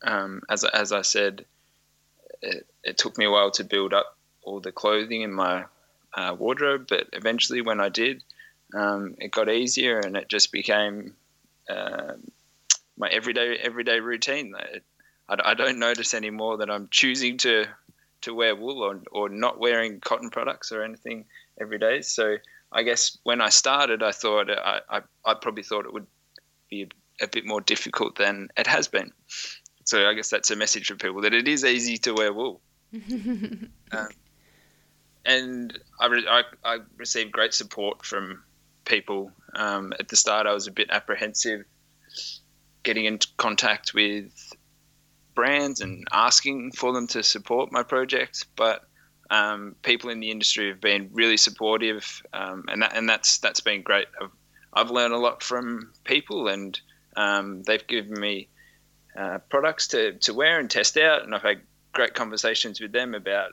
Um, 0.03 0.43
as 0.49 0.65
as 0.65 0.93
I 0.93 1.03
said, 1.03 1.45
it, 2.41 2.67
it, 2.85 2.99
took 2.99 3.19
me 3.19 3.25
a 3.25 3.31
while 3.31 3.51
to 3.53 3.65
build 3.65 3.93
up 3.93 4.17
all 4.43 4.61
the 4.61 4.73
clothing 4.73 5.23
in 5.23 5.33
my 5.33 5.65
uh, 6.15 6.37
wardrobe, 6.39 6.87
but 6.89 7.09
eventually, 7.13 7.61
when 7.63 7.81
I 7.81 7.89
did, 7.89 8.23
um, 8.75 9.17
it 9.19 9.33
got 9.33 9.51
easier 9.51 9.99
and 9.99 10.17
it 10.17 10.29
just 10.29 10.53
became 10.53 11.17
uh, 11.69 12.13
my 12.97 13.09
everyday 13.09 13.57
everyday 13.57 13.99
routine. 13.99 14.55
It, 14.73 14.85
I, 15.31 15.51
I 15.51 15.55
don't 15.55 15.79
notice 15.79 16.13
anymore 16.13 16.59
that 16.59 16.71
I'm 16.71 16.89
choosing 16.91 17.39
to 17.39 17.67
to 18.23 18.35
wear 18.35 18.55
wool 18.55 18.83
or, 18.83 19.01
or 19.13 19.29
not 19.31 19.59
wearing 19.59 20.01
cotton 20.01 20.29
products 20.29 20.73
or 20.73 20.83
anything 20.83 21.25
every 21.59 21.79
day. 21.79 22.03
So 22.03 22.37
I 22.71 22.83
guess 22.83 23.17
when 23.23 23.41
I 23.41 23.49
started, 23.49 24.03
I 24.03 24.13
thought 24.13 24.51
I, 24.51 24.81
I, 24.91 25.01
I 25.25 25.35
probably 25.35 25.63
thought 25.63 25.87
it 25.87 25.93
would 25.95 26.07
be 26.69 26.83
a, 26.83 27.25
a, 27.25 27.29
bit 27.29 27.47
more 27.47 27.63
difficult 27.63 28.17
than 28.17 28.49
it 28.59 28.67
has 28.67 28.89
been. 28.89 29.13
So 29.85 30.07
I 30.07 30.13
guess 30.13 30.29
that's 30.29 30.51
a 30.51 30.57
message 30.57 30.89
for 30.89 30.97
people 30.97 31.23
that 31.23 31.33
it 31.33 31.49
is 31.49 31.65
easy 31.65 31.97
to 31.99 32.13
wear 32.13 32.33
wool. 32.33 32.61
um, 32.95 34.09
and 35.25 35.79
I, 35.99 36.07
re- 36.07 36.29
I, 36.29 36.43
I, 36.65 36.79
received 36.97 37.33
great 37.33 37.55
support 37.55 38.05
from 38.05 38.43
people. 38.85 39.33
Um, 39.55 39.93
at 39.99 40.09
the 40.09 40.17
start, 40.17 40.47
I 40.47 40.53
was 40.53 40.67
a 40.67 40.73
bit 40.73 40.91
apprehensive 40.91 41.65
getting 42.83 43.05
into 43.05 43.29
contact 43.37 43.95
with 43.95 44.33
brands 45.35 45.81
and 45.81 46.07
asking 46.13 46.73
for 46.73 46.93
them 46.93 47.07
to 47.09 47.23
support 47.23 47.73
my 47.73 47.83
project, 47.83 48.47
but 48.57 48.83
um, 49.31 49.77
people 49.83 50.11
in 50.11 50.21
the 50.21 50.31
industry 50.31 50.69
have 50.69 50.81
been 50.81 51.09
really 51.13 51.37
supportive, 51.37 52.23
um, 52.33 52.65
and 52.69 52.83
that 52.83 52.97
and 52.97 53.09
that's 53.09 53.39
that's 53.39 53.61
been 53.61 53.83
great. 53.83 54.09
I've, 54.21 54.31
I've 54.73 54.91
learned 54.91 55.15
a 55.15 55.19
lot 55.19 55.43
from 55.43 55.93
people, 56.05 56.49
and 56.49 56.79
um, 57.17 57.63
they've 57.63 57.87
given 57.87 58.21
me 58.21 58.49
uh, 59.17 59.39
products 59.49 59.89
to, 59.89 60.13
to 60.13 60.35
wear 60.35 60.59
and 60.59 60.71
test 60.71 60.97
out, 60.97 61.23
and 61.23 61.35
I've 61.35 61.43
had 61.43 61.61
great 61.93 62.15
conversations 62.15 62.81
with 62.81 62.93
them 62.93 63.15
about 63.15 63.53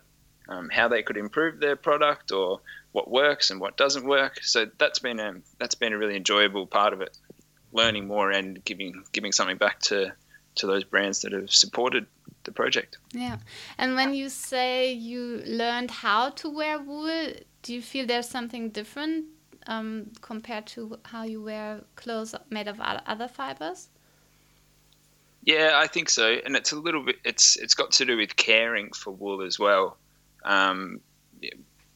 um, 0.50 0.70
how 0.70 0.88
they 0.88 1.04
could 1.04 1.18
improve 1.18 1.60
their 1.60 1.76
product 1.76 2.32
or 2.32 2.62
what 2.92 3.10
works 3.10 3.50
and 3.50 3.60
what 3.60 3.78
doesn't 3.78 4.06
work. 4.06 4.40
So 4.44 4.68
that's 4.78 5.00
been 5.00 5.20
a 5.20 5.36
that's 5.60 5.76
been 5.76 5.94
a 5.94 5.98
really 5.98 6.16
enjoyable 6.16 6.66
part 6.66 6.94
of 6.94 7.02
it, 7.02 7.16
learning 7.72 8.08
more 8.08 8.32
and 8.32 8.64
giving 8.64 9.04
giving 9.12 9.32
something 9.32 9.58
back 9.58 9.80
to 9.82 10.14
to 10.58 10.68
those 10.68 10.84
brands 10.84 11.22
that 11.22 11.32
have 11.32 11.52
supported 11.52 12.06
the 12.44 12.52
project. 12.52 12.98
Yeah. 13.12 13.38
And 13.78 13.96
when 13.96 14.14
you 14.14 14.30
say 14.30 14.92
you 14.92 15.42
learned 15.46 15.92
how 15.92 16.30
to 16.32 16.50
wear 16.50 16.80
wool, 16.80 17.34
do 17.62 17.74
you 17.74 17.82
feel 17.82 18.06
there's 18.06 18.30
something 18.30 18.70
different 18.70 19.26
um, 19.68 20.12
compared 20.22 20.66
to 20.68 21.00
how 21.04 21.24
you 21.24 21.44
wear 21.44 21.82
clothes 21.96 22.34
made 22.50 22.68
of 22.68 22.80
other 22.80 23.28
fibers? 23.28 23.90
Yeah, 25.44 25.74
I 25.76 25.88
think 25.88 26.10
so, 26.10 26.36
and 26.46 26.58
it's 26.58 26.74
a 26.74 26.76
little 26.76 27.04
bit. 27.06 27.18
It's 27.24 27.56
it's 27.56 27.74
got 27.74 27.92
to 27.94 28.06
do 28.06 28.18
with 28.18 28.36
caring 28.36 28.92
for 28.92 29.12
wool 29.12 29.42
as 29.42 29.58
well. 29.58 29.98
Um, 30.44 31.00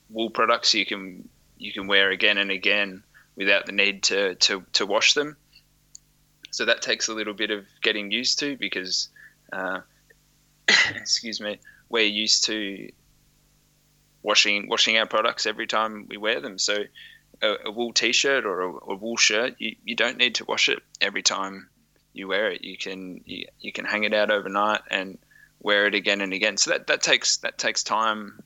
wool 0.09 0.29
products 0.29 0.73
you 0.73 0.85
can 0.85 1.27
you 1.57 1.73
can 1.73 1.87
wear 1.87 2.11
again 2.11 2.37
and 2.37 2.49
again 2.49 3.03
without 3.35 3.65
the 3.65 3.73
need 3.73 4.03
to 4.03 4.35
to, 4.35 4.63
to 4.73 4.85
wash 4.85 5.15
them. 5.15 5.35
So 6.51 6.65
that 6.65 6.81
takes 6.81 7.07
a 7.07 7.13
little 7.13 7.33
bit 7.33 7.51
of 7.51 7.65
getting 7.81 8.11
used 8.11 8.39
to 8.39 8.57
because 8.57 9.09
uh, 9.51 9.81
excuse 10.95 11.41
me, 11.41 11.59
we're 11.89 12.05
used 12.05 12.45
to 12.45 12.91
washing 14.23 14.67
washing 14.67 14.97
our 14.97 15.05
products 15.05 15.45
every 15.45 15.67
time 15.67 16.05
we 16.09 16.17
wear 16.17 16.39
them. 16.39 16.57
So 16.57 16.83
a, 17.41 17.55
a 17.65 17.71
wool 17.71 17.93
t-shirt 17.93 18.45
or 18.45 18.61
a, 18.61 18.91
a, 18.91 18.95
wool 18.95 19.17
shirt, 19.17 19.55
you, 19.57 19.75
you 19.83 19.95
don't 19.95 20.17
need 20.17 20.35
to 20.35 20.45
wash 20.45 20.69
it 20.69 20.79
every 20.99 21.23
time 21.23 21.69
you 22.13 22.27
wear 22.27 22.51
it. 22.51 22.63
You 22.63 22.77
can 22.77 23.21
you, 23.25 23.47
you 23.59 23.71
can 23.71 23.85
hang 23.85 24.03
it 24.03 24.13
out 24.13 24.31
overnight 24.31 24.81
and 24.89 25.17
wear 25.59 25.87
it 25.87 25.95
again 25.95 26.21
and 26.21 26.33
again. 26.33 26.57
So 26.57 26.71
that, 26.71 26.87
that 26.87 27.01
takes 27.01 27.37
that 27.37 27.57
takes 27.57 27.83
time 27.83 28.41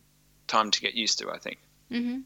time 0.48 0.72
to 0.72 0.82
get 0.82 0.94
used 0.94 1.20
to. 1.20 1.32
I 1.32 1.38
think. 1.38 1.60
Mm-hmm. 1.92 2.20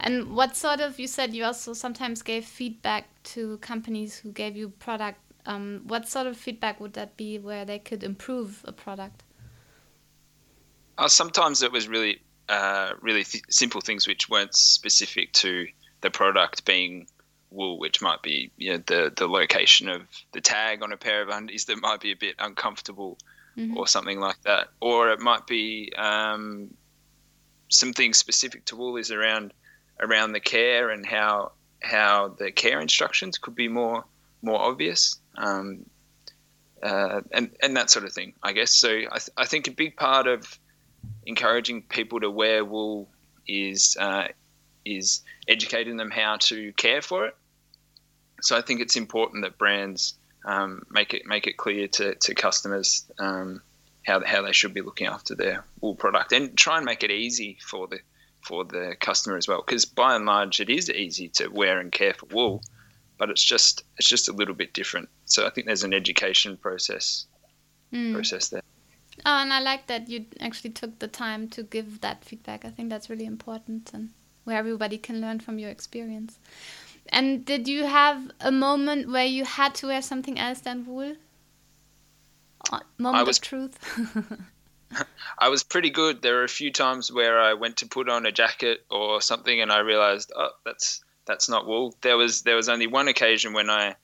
And 0.00 0.34
what 0.34 0.56
sort 0.56 0.80
of 0.80 0.98
you 0.98 1.06
said 1.06 1.34
you 1.34 1.44
also 1.44 1.72
sometimes 1.72 2.22
gave 2.22 2.44
feedback 2.44 3.06
to 3.24 3.58
companies 3.58 4.18
who 4.18 4.32
gave 4.32 4.56
you 4.56 4.68
product 4.68 5.18
um, 5.46 5.82
what 5.86 6.08
sort 6.08 6.26
of 6.26 6.36
feedback 6.36 6.80
would 6.80 6.94
that 6.94 7.16
be 7.16 7.38
where 7.38 7.64
they 7.64 7.78
could 7.78 8.02
improve 8.02 8.62
a 8.64 8.72
product? 8.72 9.22
Uh, 10.96 11.08
sometimes 11.08 11.62
it 11.62 11.72
was 11.72 11.88
really, 11.88 12.20
uh, 12.48 12.92
really 13.00 13.24
th- 13.24 13.44
simple 13.50 13.80
things 13.80 14.06
which 14.06 14.28
weren't 14.28 14.54
specific 14.54 15.32
to 15.32 15.66
the 16.00 16.10
product 16.10 16.64
being 16.64 17.06
wool, 17.50 17.78
which 17.78 18.00
might 18.00 18.22
be 18.22 18.50
you 18.56 18.72
know, 18.72 18.82
the 18.86 19.12
the 19.16 19.28
location 19.28 19.88
of 19.88 20.02
the 20.32 20.40
tag 20.40 20.82
on 20.82 20.92
a 20.92 20.96
pair 20.96 21.22
of 21.22 21.28
undies 21.28 21.66
that 21.66 21.80
might 21.80 22.00
be 22.00 22.12
a 22.12 22.16
bit 22.16 22.36
uncomfortable, 22.38 23.18
mm-hmm. 23.56 23.76
or 23.76 23.86
something 23.86 24.20
like 24.20 24.40
that. 24.42 24.68
Or 24.80 25.10
it 25.10 25.20
might 25.20 25.46
be 25.46 25.92
um, 25.96 26.74
something 27.70 28.14
specific 28.14 28.64
to 28.66 28.76
wool 28.76 28.96
is 28.96 29.10
around 29.10 29.52
around 30.00 30.32
the 30.32 30.40
care 30.40 30.90
and 30.90 31.04
how 31.06 31.52
how 31.82 32.28
the 32.28 32.50
care 32.50 32.80
instructions 32.80 33.38
could 33.38 33.54
be 33.54 33.68
more 33.68 34.04
more 34.42 34.60
obvious 34.60 35.18
um, 35.36 35.84
uh, 36.82 37.22
and 37.32 37.50
and 37.62 37.76
that 37.76 37.90
sort 37.90 38.04
of 38.04 38.12
thing. 38.12 38.34
I 38.42 38.52
guess 38.52 38.74
so. 38.74 38.90
I, 38.90 39.18
th- 39.18 39.30
I 39.36 39.46
think 39.46 39.68
a 39.68 39.70
big 39.70 39.96
part 39.96 40.26
of 40.26 40.58
encouraging 41.26 41.82
people 41.82 42.20
to 42.20 42.30
wear 42.30 42.64
wool 42.64 43.08
is 43.46 43.96
uh, 43.98 44.28
is 44.84 45.22
educating 45.48 45.96
them 45.96 46.10
how 46.10 46.36
to 46.36 46.72
care 46.74 47.02
for 47.02 47.26
it. 47.26 47.36
So 48.42 48.56
I 48.56 48.60
think 48.60 48.80
it's 48.80 48.96
important 48.96 49.44
that 49.44 49.56
brands 49.56 50.14
um, 50.44 50.82
make 50.90 51.14
it 51.14 51.26
make 51.26 51.46
it 51.46 51.56
clear 51.56 51.88
to, 51.88 52.14
to 52.14 52.34
customers 52.34 53.06
um, 53.18 53.62
how 54.04 54.22
how 54.24 54.42
they 54.42 54.52
should 54.52 54.74
be 54.74 54.82
looking 54.82 55.06
after 55.06 55.34
their 55.34 55.64
wool 55.80 55.94
product 55.94 56.32
and 56.32 56.56
try 56.56 56.76
and 56.76 56.84
make 56.84 57.02
it 57.02 57.10
easy 57.10 57.58
for 57.62 57.86
the 57.86 57.98
for 58.44 58.64
the 58.64 58.96
customer 59.00 59.36
as 59.36 59.48
well. 59.48 59.62
Because 59.64 59.84
by 59.84 60.14
and 60.14 60.26
large, 60.26 60.60
it 60.60 60.70
is 60.70 60.90
easy 60.90 61.28
to 61.30 61.48
wear 61.48 61.80
and 61.80 61.90
care 61.90 62.14
for 62.14 62.26
wool 62.26 62.62
but 63.18 63.30
it's 63.30 63.42
just 63.42 63.84
it's 63.96 64.08
just 64.08 64.28
a 64.28 64.32
little 64.32 64.54
bit 64.54 64.72
different. 64.72 65.08
So 65.24 65.46
I 65.46 65.50
think 65.50 65.66
there's 65.66 65.84
an 65.84 65.94
education 65.94 66.56
process 66.56 67.26
mm. 67.92 68.12
process 68.12 68.48
there. 68.48 68.62
Oh, 69.24 69.38
and 69.38 69.52
I 69.52 69.60
like 69.60 69.86
that 69.86 70.08
you 70.08 70.26
actually 70.40 70.70
took 70.70 70.98
the 70.98 71.08
time 71.08 71.48
to 71.50 71.62
give 71.62 72.00
that 72.00 72.24
feedback. 72.24 72.64
I 72.64 72.70
think 72.70 72.90
that's 72.90 73.08
really 73.08 73.24
important 73.24 73.92
and 73.94 74.10
where 74.42 74.58
everybody 74.58 74.98
can 74.98 75.20
learn 75.20 75.40
from 75.40 75.58
your 75.58 75.70
experience. 75.70 76.38
And 77.10 77.44
did 77.44 77.68
you 77.68 77.84
have 77.84 78.30
a 78.40 78.50
moment 78.50 79.10
where 79.10 79.26
you 79.26 79.44
had 79.44 79.74
to 79.76 79.86
wear 79.86 80.02
something 80.02 80.38
else 80.38 80.60
than 80.60 80.84
wool? 80.84 81.14
Moment 82.98 83.26
was, 83.26 83.38
of 83.38 83.44
truth. 83.44 83.78
I 85.38 85.48
was 85.48 85.62
pretty 85.62 85.90
good. 85.90 86.22
There 86.22 86.34
were 86.34 86.44
a 86.44 86.48
few 86.48 86.70
times 86.70 87.12
where 87.12 87.40
I 87.40 87.54
went 87.54 87.78
to 87.78 87.86
put 87.86 88.08
on 88.08 88.26
a 88.26 88.32
jacket 88.32 88.84
or 88.90 89.20
something, 89.20 89.60
and 89.60 89.72
I 89.72 89.80
realized, 89.80 90.32
oh, 90.36 90.50
that's 90.64 91.02
that's 91.26 91.48
not 91.48 91.66
wool. 91.66 91.96
There 92.02 92.16
was 92.16 92.42
there 92.42 92.56
was 92.56 92.68
only 92.68 92.86
one 92.86 93.08
occasion 93.08 93.52
when 93.52 93.70
I 93.70 93.96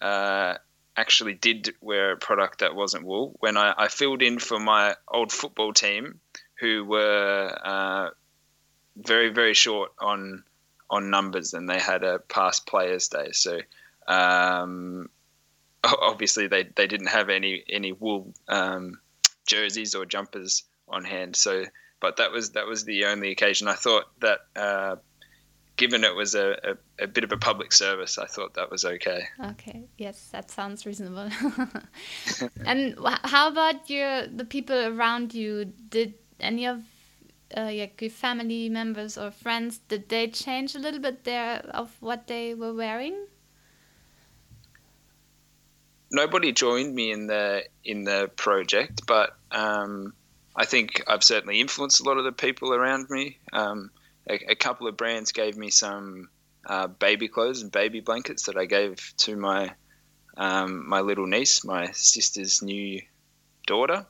uh, 0.00 0.58
actually 0.96 1.34
did 1.34 1.74
wear 1.80 2.12
a 2.12 2.16
product 2.16 2.60
that 2.60 2.74
wasn't 2.74 3.04
wool. 3.04 3.36
When 3.40 3.56
I, 3.56 3.74
I 3.76 3.88
filled 3.88 4.22
in 4.22 4.38
for 4.38 4.58
my 4.58 4.96
old 5.08 5.32
football 5.32 5.72
team, 5.72 6.20
who 6.60 6.84
were 6.84 7.58
uh, 7.64 8.10
very 8.96 9.30
very 9.30 9.54
short 9.54 9.92
on 9.98 10.44
on 10.90 11.10
numbers, 11.10 11.54
and 11.54 11.68
they 11.68 11.78
had 11.78 12.04
a 12.04 12.18
past 12.18 12.66
players 12.66 13.08
day. 13.08 13.32
So 13.32 13.60
um, 14.06 15.08
obviously 15.84 16.48
they, 16.48 16.64
they 16.64 16.86
didn't 16.86 17.08
have 17.08 17.28
any 17.28 17.64
any 17.68 17.92
wool 17.92 18.32
um, 18.48 19.00
jerseys 19.46 19.94
or 19.94 20.04
jumpers 20.06 20.64
on 20.88 21.04
hand. 21.04 21.36
So, 21.36 21.64
but 22.00 22.16
that 22.16 22.32
was 22.32 22.50
that 22.50 22.66
was 22.66 22.84
the 22.84 23.06
only 23.06 23.30
occasion. 23.30 23.68
I 23.68 23.74
thought 23.74 24.04
that 24.20 24.40
uh, 24.56 24.96
given 25.76 26.04
it 26.04 26.14
was 26.14 26.34
a, 26.34 26.76
a, 26.98 27.04
a, 27.04 27.06
bit 27.06 27.24
of 27.24 27.32
a 27.32 27.36
public 27.36 27.72
service, 27.72 28.18
I 28.18 28.26
thought 28.26 28.54
that 28.54 28.70
was 28.70 28.84
okay. 28.84 29.24
Okay, 29.52 29.84
yes, 29.98 30.28
that 30.32 30.50
sounds 30.50 30.84
reasonable. 30.86 31.28
and 32.66 32.96
how 33.24 33.48
about 33.48 33.88
your 33.88 34.26
the 34.26 34.44
people 34.44 34.76
around 34.76 35.34
you? 35.34 35.66
Did 35.88 36.14
any 36.40 36.66
of 36.66 36.82
uh, 37.56 37.68
your 37.68 37.88
family 38.10 38.68
members 38.68 39.18
or 39.18 39.30
friends 39.30 39.78
did 39.88 40.08
they 40.08 40.28
change 40.28 40.74
a 40.74 40.78
little 40.78 41.00
bit 41.00 41.24
there 41.24 41.58
of 41.74 41.96
what 42.00 42.26
they 42.26 42.54
were 42.54 42.74
wearing? 42.74 43.26
Nobody 46.12 46.52
joined 46.52 46.94
me 46.94 47.10
in 47.10 47.26
the 47.26 47.64
in 47.84 48.04
the 48.04 48.30
project, 48.36 49.06
but 49.06 49.34
um, 49.50 50.12
I 50.54 50.66
think 50.66 51.02
I've 51.06 51.24
certainly 51.24 51.60
influenced 51.60 52.00
a 52.00 52.04
lot 52.04 52.18
of 52.18 52.24
the 52.24 52.32
people 52.32 52.74
around 52.74 53.08
me. 53.08 53.38
Um, 53.52 53.90
a, 54.28 54.34
a, 54.52 54.54
couple 54.54 54.86
of 54.86 54.96
brands 54.96 55.32
gave 55.32 55.56
me 55.56 55.70
some 55.70 56.28
uh, 56.66 56.86
baby 56.86 57.28
clothes 57.28 57.62
and 57.62 57.72
baby 57.72 58.00
blankets 58.00 58.44
that 58.44 58.56
I 58.56 58.66
gave 58.66 59.14
to 59.18 59.36
my 59.36 59.72
um, 60.36 60.88
my 60.88 61.00
little 61.00 61.26
niece, 61.26 61.64
my 61.64 61.90
sister's 61.92 62.62
new 62.62 63.00
daughter. 63.66 64.06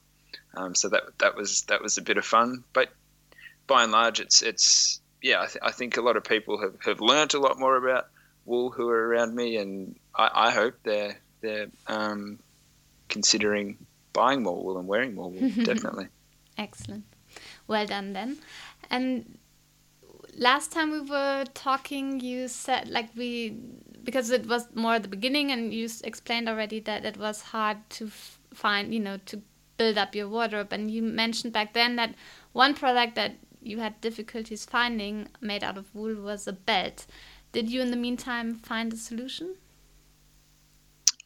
Um, 0.54 0.75
so 0.75 0.88
that 0.88 1.04
that 1.18 1.37
was 1.37 1.62
that 1.62 1.82
was 1.82 1.99
a 1.99 2.02
bit 2.02 2.18
of 2.18 2.25
fun. 2.25 2.64
But 2.73 2.92
by 3.66 3.85
and 3.85 3.92
large, 3.92 4.21
it's 4.21 4.42
it's 4.42 5.00
yeah. 5.23 5.42
I, 5.42 5.47
th- 5.47 5.62
I 5.62 5.71
think 5.71 5.97
a 5.97 6.02
lot 6.02 6.16
of 6.16 6.25
people 6.25 6.61
have, 6.61 6.75
have 6.85 7.00
learned 7.00 7.35
a 7.35 7.40
lot 7.40 7.59
more 7.59 7.76
about 7.76 8.09
wool 8.44 8.71
who 8.71 8.88
are 8.88 9.09
around 9.09 9.35
me, 9.35 9.56
and 9.56 9.97
I, 10.14 10.49
I 10.49 10.50
hope 10.50 10.75
they're 10.82 11.18
they're 11.42 11.68
um, 11.87 12.38
considering 13.08 13.76
buying 14.12 14.42
more 14.42 14.62
wool 14.62 14.78
and 14.78 14.88
wearing 14.88 15.14
more 15.14 15.30
wool. 15.30 15.50
definitely. 15.64 16.08
Excellent. 16.56 17.04
Well 17.66 17.87
done 17.87 18.12
then. 18.12 18.38
And 18.90 19.38
last 20.37 20.72
time 20.72 20.90
we 20.90 21.00
were 21.00 21.44
talking, 21.54 22.20
you 22.20 22.49
said 22.49 22.88
like 22.88 23.11
we 23.16 23.56
because 24.04 24.30
it 24.30 24.46
was 24.46 24.68
more 24.75 24.94
at 24.94 25.02
the 25.02 25.08
beginning, 25.08 25.50
and 25.52 25.72
you 25.72 25.88
explained 26.04 26.49
already 26.49 26.80
that 26.80 27.04
it 27.04 27.16
was 27.16 27.40
hard 27.40 27.78
to 27.90 28.08
find, 28.52 28.92
you 28.92 29.00
know, 29.00 29.18
to 29.26 29.40
build 29.76 29.96
up 29.96 30.14
your 30.14 30.28
wardrobe. 30.28 30.72
And 30.72 30.90
you 30.90 31.02
mentioned 31.02 31.52
back 31.52 31.72
then 31.72 31.96
that 31.96 32.14
one 32.52 32.75
product 32.75 33.14
that 33.14 33.37
you 33.62 33.78
had 33.78 34.00
difficulties 34.00 34.64
finding 34.64 35.28
made 35.40 35.62
out 35.62 35.78
of 35.78 35.94
wool 35.94 36.14
was 36.16 36.46
a 36.46 36.52
belt. 36.52 37.06
Did 37.52 37.70
you, 37.70 37.80
in 37.80 37.90
the 37.90 37.96
meantime, 37.96 38.56
find 38.56 38.92
a 38.92 38.96
solution? 38.96 39.56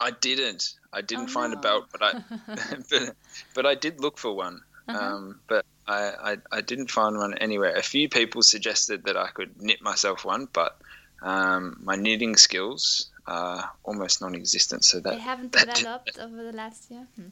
I 0.01 0.11
didn't. 0.11 0.75
I 0.93 1.01
didn't 1.01 1.31
oh, 1.31 1.33
find 1.33 1.53
no. 1.53 1.59
a 1.59 1.63
belt, 1.63 1.87
but 1.93 2.03
I 2.03 2.23
but, 2.91 3.17
but 3.55 3.67
I 3.67 3.75
did 3.75 4.01
look 4.01 4.19
for 4.19 4.35
one. 4.35 4.61
Uh-huh. 4.89 4.99
Um, 4.99 5.41
but 5.49 5.65
I, 5.89 6.13
I, 6.33 6.37
I 6.53 6.61
didn't 6.61 6.91
find 6.91 7.17
one 7.17 7.35
anywhere. 7.39 7.75
A 7.75 7.83
few 7.83 8.09
people 8.09 8.43
suggested 8.43 9.05
that 9.05 9.17
I 9.17 9.29
could 9.29 9.61
knit 9.61 9.83
myself 9.83 10.25
one, 10.25 10.49
but 10.53 10.79
um, 11.23 11.81
my 11.83 11.97
knitting 11.97 12.37
skills 12.37 13.09
are 13.27 13.73
almost 13.83 14.21
non-existent. 14.21 14.85
So 14.85 15.01
that 15.01 15.15
they 15.15 15.19
haven't 15.19 15.53
that 15.53 15.75
developed 15.75 16.19
over 16.19 16.45
the 16.45 16.53
last 16.53 16.91
year. 16.91 17.07
Hmm. 17.17 17.29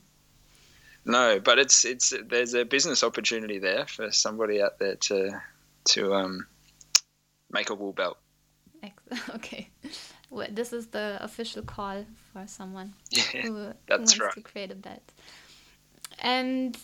No, 1.04 1.38
but 1.38 1.59
it's 1.59 1.85
it's 1.85 2.14
there's 2.26 2.54
a 2.54 2.64
business 2.64 3.04
opportunity 3.04 3.59
there 3.59 3.87
for 3.87 4.11
somebody 4.11 4.62
out 4.62 4.78
there 4.78 4.97
to 4.97 5.40
to 5.90 6.14
um, 6.14 6.47
make 7.50 7.71
a 7.71 7.75
wool 7.75 7.92
belt. 7.92 8.19
Okay, 9.34 9.71
this 10.50 10.73
is 10.73 10.88
the 10.88 11.18
official 11.20 11.62
call 11.62 12.04
for 12.32 12.47
someone 12.47 12.94
who, 13.32 13.73
wants 13.88 14.18
right. 14.18 14.32
to 14.32 14.40
create 14.40 14.70
a 14.70 14.75
belt. 14.75 15.12
And 16.20 16.76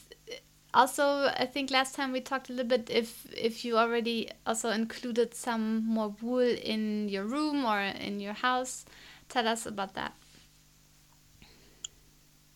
also, 0.72 1.26
I 1.36 1.46
think 1.46 1.70
last 1.70 1.94
time 1.94 2.12
we 2.12 2.20
talked 2.20 2.48
a 2.48 2.52
little 2.52 2.68
bit 2.68 2.90
if 2.90 3.26
if 3.36 3.64
you 3.64 3.76
already 3.76 4.28
also 4.46 4.70
included 4.70 5.34
some 5.34 5.84
more 5.86 6.14
wool 6.22 6.38
in 6.40 7.08
your 7.08 7.24
room 7.24 7.64
or 7.64 7.80
in 7.80 8.20
your 8.20 8.34
house. 8.34 8.84
Tell 9.28 9.46
us 9.46 9.66
about 9.66 9.94
that. 9.94 10.14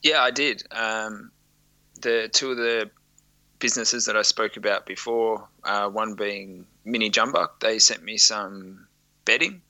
Yeah, 0.03 0.23
I 0.23 0.31
did. 0.31 0.63
Um, 0.71 1.31
the 2.03 2.29
two 2.33 2.51
of 2.51 2.57
the 2.57 2.91
businesses 3.59 4.05
that 4.07 4.17
I 4.17 4.23
spoke 4.23 4.57
about 4.57 4.87
before, 4.87 5.49
uh, 5.65 5.89
one 5.89 6.15
being 6.15 6.67
Mini 6.85 7.11
Jumbuck, 7.11 7.61
they 7.61 7.79
sent 7.79 8.03
me 8.03 8.19
some 8.19 8.87
bedding. 9.25 9.63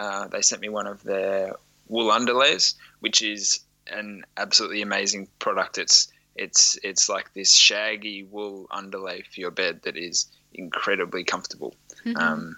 Uh, 0.00 0.26
they 0.28 0.40
sent 0.40 0.62
me 0.62 0.70
one 0.70 0.86
of 0.86 1.02
their 1.02 1.54
wool 1.88 2.10
underlays, 2.10 2.74
which 3.00 3.20
is 3.20 3.60
an 3.86 4.24
absolutely 4.38 4.80
amazing 4.80 5.28
product. 5.38 5.76
It's 5.76 6.10
it's 6.34 6.78
it's 6.82 7.10
like 7.10 7.34
this 7.34 7.54
shaggy 7.54 8.22
wool 8.22 8.66
underlay 8.70 9.20
for 9.20 9.40
your 9.40 9.50
bed 9.50 9.82
that 9.82 9.98
is 9.98 10.26
incredibly 10.54 11.22
comfortable. 11.22 11.74
Mm-hmm. 12.06 12.16
Um, 12.16 12.56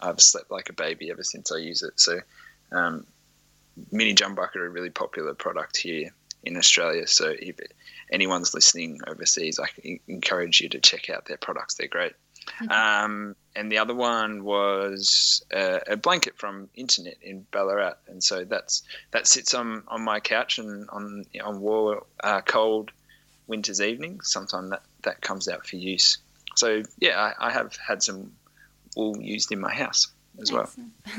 I've 0.00 0.22
slept 0.22 0.50
like 0.50 0.70
a 0.70 0.72
baby 0.72 1.10
ever 1.10 1.22
since 1.22 1.52
I 1.52 1.58
use 1.58 1.82
it. 1.82 2.00
So, 2.00 2.20
um, 2.72 3.06
Mini 3.92 4.14
Jumbuck 4.14 4.56
are 4.56 4.64
a 4.64 4.70
really 4.70 4.88
popular 4.88 5.34
product 5.34 5.76
here 5.76 6.08
in 6.44 6.56
Australia. 6.56 7.06
So, 7.06 7.34
if 7.38 7.56
anyone's 8.10 8.54
listening 8.54 9.00
overseas, 9.06 9.60
I 9.60 9.68
encourage 10.08 10.62
you 10.62 10.70
to 10.70 10.80
check 10.80 11.10
out 11.10 11.26
their 11.26 11.36
products. 11.36 11.74
They're 11.74 11.88
great. 11.88 12.14
Mm-hmm. 12.60 12.70
Um, 12.70 13.36
and 13.56 13.70
the 13.70 13.78
other 13.78 13.94
one 13.94 14.44
was 14.44 15.44
a, 15.52 15.80
a, 15.88 15.96
blanket 15.96 16.38
from 16.38 16.68
Internet 16.74 17.16
in 17.22 17.46
Ballarat, 17.50 17.94
and 18.06 18.22
so 18.22 18.44
that's 18.44 18.82
that 19.10 19.26
sits 19.26 19.54
on, 19.54 19.82
on 19.88 20.02
my 20.02 20.20
couch 20.20 20.58
and 20.58 20.88
on 20.90 21.24
on 21.42 21.60
warm, 21.60 22.00
uh, 22.22 22.40
cold 22.42 22.90
winter's 23.46 23.80
evening. 23.80 24.20
Sometimes 24.22 24.70
that 24.70 24.82
that 25.02 25.20
comes 25.20 25.48
out 25.48 25.66
for 25.66 25.76
use. 25.76 26.18
So 26.56 26.82
yeah, 26.98 27.32
I, 27.38 27.48
I 27.48 27.50
have 27.50 27.76
had 27.76 28.02
some 28.02 28.32
wool 28.96 29.20
used 29.20 29.52
in 29.52 29.60
my 29.60 29.74
house 29.74 30.08
as 30.40 30.52
well. 30.52 30.70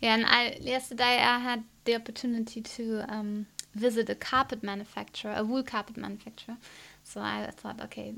yeah, 0.00 0.14
and 0.14 0.26
I 0.26 0.58
yesterday 0.60 1.18
I 1.20 1.38
had 1.38 1.64
the 1.84 1.94
opportunity 1.94 2.60
to 2.60 3.04
um, 3.08 3.46
visit 3.74 4.08
a 4.10 4.14
carpet 4.14 4.62
manufacturer, 4.62 5.34
a 5.36 5.44
wool 5.44 5.62
carpet 5.62 5.96
manufacturer. 5.96 6.56
So 7.02 7.20
I 7.20 7.50
thought, 7.54 7.80
okay, 7.82 8.14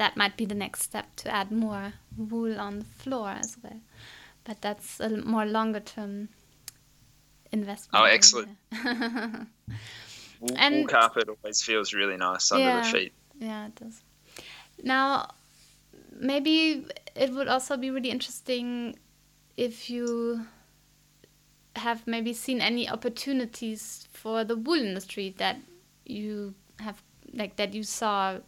that 0.00 0.16
might 0.16 0.34
be 0.34 0.46
the 0.46 0.54
next 0.54 0.80
step 0.80 1.14
to 1.14 1.30
add 1.30 1.52
more 1.52 1.92
wool 2.16 2.58
on 2.58 2.78
the 2.78 2.84
floor 2.86 3.28
as 3.28 3.58
well. 3.62 3.80
But 4.44 4.62
that's 4.62 4.98
a 4.98 5.10
more 5.10 5.44
longer 5.44 5.80
term 5.80 6.30
investment. 7.52 8.02
Oh, 8.02 8.06
excellent. 8.06 8.48
Uh, 8.72 9.44
wool, 10.40 10.56
and, 10.56 10.74
wool 10.76 10.86
carpet 10.86 11.28
always 11.28 11.62
feels 11.62 11.92
really 11.92 12.16
nice 12.16 12.50
under 12.50 12.64
yeah, 12.64 12.80
the 12.80 12.88
feet. 12.88 13.12
Yeah, 13.38 13.66
it 13.66 13.74
does. 13.74 14.00
Now, 14.82 15.28
maybe 16.18 16.86
it 17.14 17.30
would 17.34 17.48
also 17.48 17.76
be 17.76 17.90
really 17.90 18.10
interesting 18.10 18.98
if 19.58 19.90
you 19.90 20.46
have 21.76 22.06
maybe 22.06 22.32
seen 22.32 22.62
any 22.62 22.88
opportunities 22.88 24.08
for 24.14 24.44
the 24.44 24.56
wool 24.56 24.80
industry 24.80 25.34
that 25.36 25.58
you 26.06 26.54
have 26.78 27.02
like 27.34 27.56
that 27.56 27.74
you 27.74 27.82
saw 27.82 28.38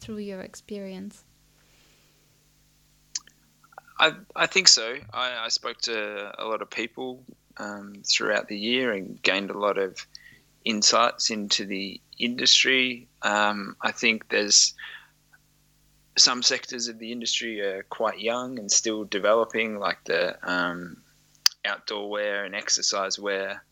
through 0.00 0.18
your 0.18 0.40
experience? 0.40 1.24
I, 3.98 4.12
I 4.34 4.46
think 4.46 4.68
so. 4.68 4.96
I, 5.12 5.44
I 5.44 5.48
spoke 5.48 5.78
to 5.82 6.32
a 6.38 6.46
lot 6.46 6.62
of 6.62 6.70
people 6.70 7.22
um, 7.58 8.02
throughout 8.10 8.48
the 8.48 8.58
year 8.58 8.92
and 8.92 9.22
gained 9.22 9.50
a 9.50 9.58
lot 9.58 9.76
of 9.76 10.06
insights 10.64 11.30
into 11.30 11.66
the 11.66 12.00
industry. 12.18 13.08
Um, 13.22 13.76
I 13.82 13.92
think 13.92 14.28
there's 14.28 14.74
some 16.16 16.42
sectors 16.42 16.88
of 16.88 16.98
the 16.98 17.12
industry 17.12 17.60
are 17.60 17.82
quite 17.84 18.20
young 18.20 18.58
and 18.58 18.70
still 18.70 19.04
developing, 19.04 19.78
like 19.78 20.02
the 20.04 20.36
um, 20.48 21.02
outdoor 21.64 22.10
wear 22.10 22.44
and 22.44 22.54
exercise 22.54 23.18
wear. 23.18 23.62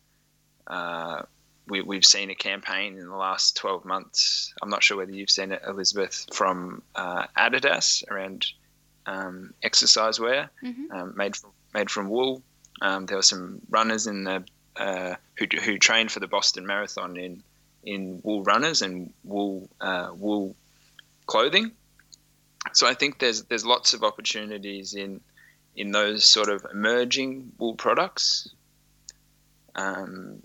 Uh, 0.66 1.22
we, 1.68 1.96
have 1.96 2.04
seen 2.04 2.30
a 2.30 2.34
campaign 2.34 2.98
in 2.98 3.08
the 3.08 3.16
last 3.16 3.56
12 3.56 3.84
months. 3.84 4.52
I'm 4.62 4.70
not 4.70 4.82
sure 4.82 4.96
whether 4.96 5.12
you've 5.12 5.30
seen 5.30 5.52
it, 5.52 5.62
Elizabeth, 5.66 6.26
from 6.32 6.82
uh, 6.94 7.26
Adidas 7.36 8.08
around 8.10 8.46
um, 9.06 9.54
exercise 9.62 10.20
wear 10.20 10.50
mm-hmm. 10.62 10.92
um, 10.92 11.14
made 11.16 11.34
from 11.34 11.50
made 11.74 11.90
from 11.90 12.08
wool. 12.08 12.42
Um, 12.80 13.06
there 13.06 13.16
were 13.16 13.22
some 13.22 13.60
runners 13.70 14.06
in 14.06 14.24
the 14.24 14.44
uh, 14.76 15.14
who, 15.38 15.46
who 15.64 15.78
trained 15.78 16.12
for 16.12 16.20
the 16.20 16.28
Boston 16.28 16.66
Marathon 16.66 17.16
in 17.16 17.42
in 17.84 18.20
wool 18.22 18.42
runners 18.42 18.82
and 18.82 19.12
wool 19.24 19.68
uh, 19.80 20.10
wool 20.14 20.54
clothing. 21.26 21.72
So 22.72 22.86
I 22.86 22.94
think 22.94 23.18
there's 23.18 23.44
there's 23.44 23.64
lots 23.64 23.94
of 23.94 24.02
opportunities 24.02 24.94
in 24.94 25.20
in 25.74 25.92
those 25.92 26.24
sort 26.24 26.48
of 26.48 26.66
emerging 26.70 27.52
wool 27.58 27.74
products. 27.74 28.50
Um, 29.74 30.42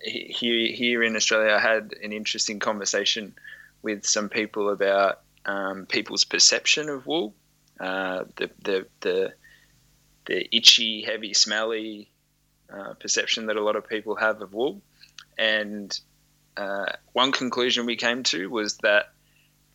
here 0.00 0.72
here 0.72 1.02
in 1.02 1.16
Australia, 1.16 1.54
I 1.54 1.60
had 1.60 1.94
an 2.02 2.12
interesting 2.12 2.58
conversation 2.58 3.34
with 3.82 4.04
some 4.06 4.28
people 4.28 4.70
about 4.70 5.20
um, 5.46 5.86
people's 5.86 6.24
perception 6.24 6.88
of 6.88 7.06
wool, 7.06 7.34
uh, 7.80 8.24
the 8.36 8.50
the 8.62 8.86
the 9.00 9.32
the 10.26 10.56
itchy, 10.56 11.02
heavy, 11.02 11.32
smelly 11.32 12.10
uh, 12.72 12.94
perception 12.94 13.46
that 13.46 13.56
a 13.56 13.62
lot 13.62 13.76
of 13.76 13.88
people 13.88 14.14
have 14.16 14.42
of 14.42 14.52
wool, 14.52 14.80
and 15.38 15.98
uh, 16.56 16.86
one 17.12 17.32
conclusion 17.32 17.86
we 17.86 17.96
came 17.96 18.22
to 18.24 18.50
was 18.50 18.76
that 18.78 19.12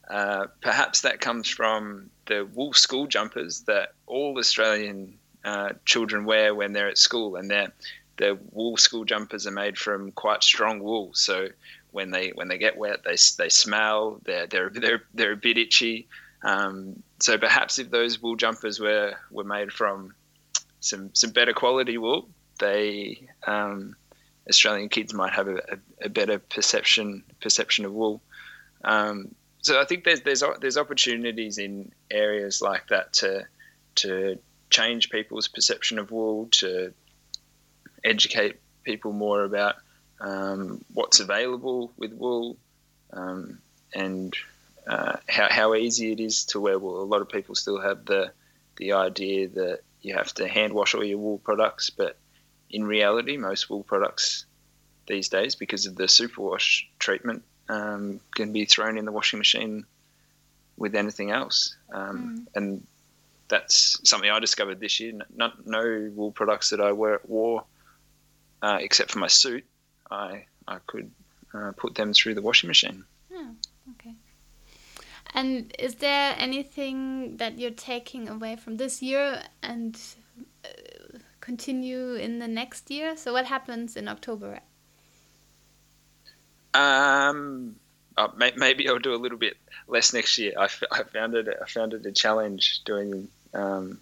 uh, 0.09 0.47
perhaps 0.61 1.01
that 1.01 1.21
comes 1.21 1.49
from 1.49 2.09
the 2.27 2.47
wool 2.53 2.73
school 2.73 3.07
jumpers 3.07 3.61
that 3.61 3.93
all 4.05 4.37
Australian 4.37 5.17
uh, 5.43 5.69
children 5.85 6.25
wear 6.25 6.53
when 6.53 6.73
they're 6.73 6.89
at 6.89 6.97
school, 6.97 7.35
and 7.35 7.49
they're 7.49 7.73
the 8.17 8.37
wool 8.51 8.77
school 8.77 9.05
jumpers 9.05 9.47
are 9.47 9.51
made 9.51 9.77
from 9.77 10.11
quite 10.11 10.43
strong 10.43 10.79
wool. 10.79 11.11
So 11.13 11.47
when 11.91 12.11
they 12.11 12.29
when 12.29 12.47
they 12.47 12.57
get 12.57 12.77
wet, 12.77 13.03
they 13.03 13.15
they 13.37 13.49
smell. 13.49 14.19
They're 14.23 14.47
they're 14.47 14.69
they're 14.69 15.03
they're 15.13 15.31
a 15.33 15.37
bit 15.37 15.57
itchy. 15.57 16.07
Um, 16.43 17.01
so 17.19 17.37
perhaps 17.37 17.79
if 17.79 17.89
those 17.89 18.21
wool 18.21 18.35
jumpers 18.35 18.79
were 18.79 19.15
were 19.31 19.43
made 19.43 19.71
from 19.71 20.13
some 20.79 21.09
some 21.13 21.31
better 21.31 21.53
quality 21.53 21.97
wool, 21.97 22.29
they 22.59 23.27
um, 23.47 23.95
Australian 24.49 24.89
kids 24.89 25.13
might 25.13 25.33
have 25.33 25.47
a, 25.47 25.55
a, 25.55 26.05
a, 26.05 26.09
better 26.09 26.39
perception 26.39 27.23
perception 27.41 27.85
of 27.85 27.93
wool. 27.93 28.21
Um, 28.83 29.33
so 29.61 29.79
I 29.79 29.85
think 29.85 30.03
there's 30.03 30.21
there's 30.21 30.43
there's 30.59 30.77
opportunities 30.77 31.57
in 31.57 31.91
areas 32.11 32.61
like 32.61 32.87
that 32.89 33.13
to 33.13 33.45
to 33.95 34.37
change 34.69 35.09
people's 35.09 35.47
perception 35.47 35.99
of 35.99 36.11
wool, 36.11 36.47
to 36.51 36.93
educate 38.03 38.59
people 38.83 39.13
more 39.13 39.43
about 39.43 39.75
um, 40.19 40.83
what's 40.93 41.19
available 41.19 41.91
with 41.97 42.13
wool 42.13 42.57
um, 43.11 43.59
and 43.93 44.35
uh, 44.87 45.17
how, 45.27 45.47
how 45.49 45.75
easy 45.75 46.11
it 46.11 46.19
is 46.19 46.45
to 46.45 46.59
wear 46.59 46.77
wool. 46.79 47.01
A 47.01 47.03
lot 47.03 47.21
of 47.21 47.29
people 47.29 47.55
still 47.55 47.79
have 47.79 48.05
the 48.05 48.31
the 48.77 48.93
idea 48.93 49.47
that 49.47 49.81
you 50.01 50.15
have 50.15 50.33
to 50.33 50.47
hand 50.47 50.73
wash 50.73 50.95
all 50.95 51.03
your 51.03 51.19
wool 51.19 51.37
products, 51.37 51.91
but 51.91 52.17
in 52.69 52.85
reality, 52.85 53.37
most 53.37 53.69
wool 53.69 53.83
products 53.83 54.45
these 55.07 55.29
days, 55.29 55.55
because 55.55 55.85
of 55.85 55.95
the 55.95 56.05
superwash 56.05 56.83
treatment, 56.97 57.43
um, 57.69 58.19
can 58.35 58.51
be 58.51 58.65
thrown 58.65 58.97
in 58.97 59.05
the 59.05 59.11
washing 59.11 59.37
machine 59.37 59.85
with 60.75 60.95
anything 60.95 61.29
else. 61.29 61.75
Um, 61.93 62.39
mm. 62.39 62.45
And 62.55 62.87
that's 63.47 63.99
something 64.09 64.29
I 64.29 64.39
discovered 64.39 64.79
this 64.79 64.99
year. 64.99 65.13
Not, 65.35 65.67
no 65.67 66.11
wool 66.15 66.31
products 66.31 66.71
that 66.71 66.81
I 66.81 66.91
wear, 66.91 67.21
wore 67.25 67.63
uh, 68.63 68.77
except 68.79 69.11
for 69.11 69.19
my 69.19 69.27
suit, 69.27 69.65
I 70.09 70.45
I 70.67 70.77
could 70.87 71.11
uh, 71.53 71.73
put 71.77 71.95
them 71.95 72.13
through 72.13 72.35
the 72.35 72.41
washing 72.41 72.69
machine. 72.69 73.03
Oh, 73.31 73.49
okay. 73.91 74.15
And 75.35 75.73
is 75.77 75.95
there 75.95 76.35
anything 76.37 77.37
that 77.37 77.59
you're 77.59 77.71
taking 77.71 78.29
away 78.29 78.55
from 78.55 78.77
this 78.77 79.01
year 79.01 79.41
and 79.61 79.99
uh, 80.63 81.17
continue 81.41 82.15
in 82.15 82.39
the 82.39 82.47
next 82.47 82.89
year? 82.89 83.17
So 83.17 83.33
what 83.33 83.45
happens 83.45 83.97
in 83.97 84.07
October? 84.07 84.59
Um, 86.73 87.75
uh, 88.15 88.29
may, 88.37 88.53
maybe 88.55 88.87
I'll 88.87 88.99
do 88.99 89.13
a 89.13 89.21
little 89.23 89.37
bit 89.37 89.57
less 89.87 90.13
next 90.13 90.37
year. 90.37 90.53
I, 90.57 90.69
I 90.91 91.03
found 91.03 91.35
it 91.35 91.49
I 91.61 91.65
found 91.67 91.93
it 91.93 92.05
a 92.05 92.11
challenge 92.11 92.81
doing 92.85 93.27
um, 93.53 93.99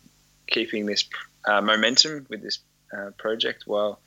keeping 0.47 0.85
this 0.85 1.09
uh, 1.45 1.61
momentum 1.61 2.27
with 2.29 2.43
this 2.43 2.59
uh, 2.95 3.09
project 3.17 3.63
while 3.65 3.99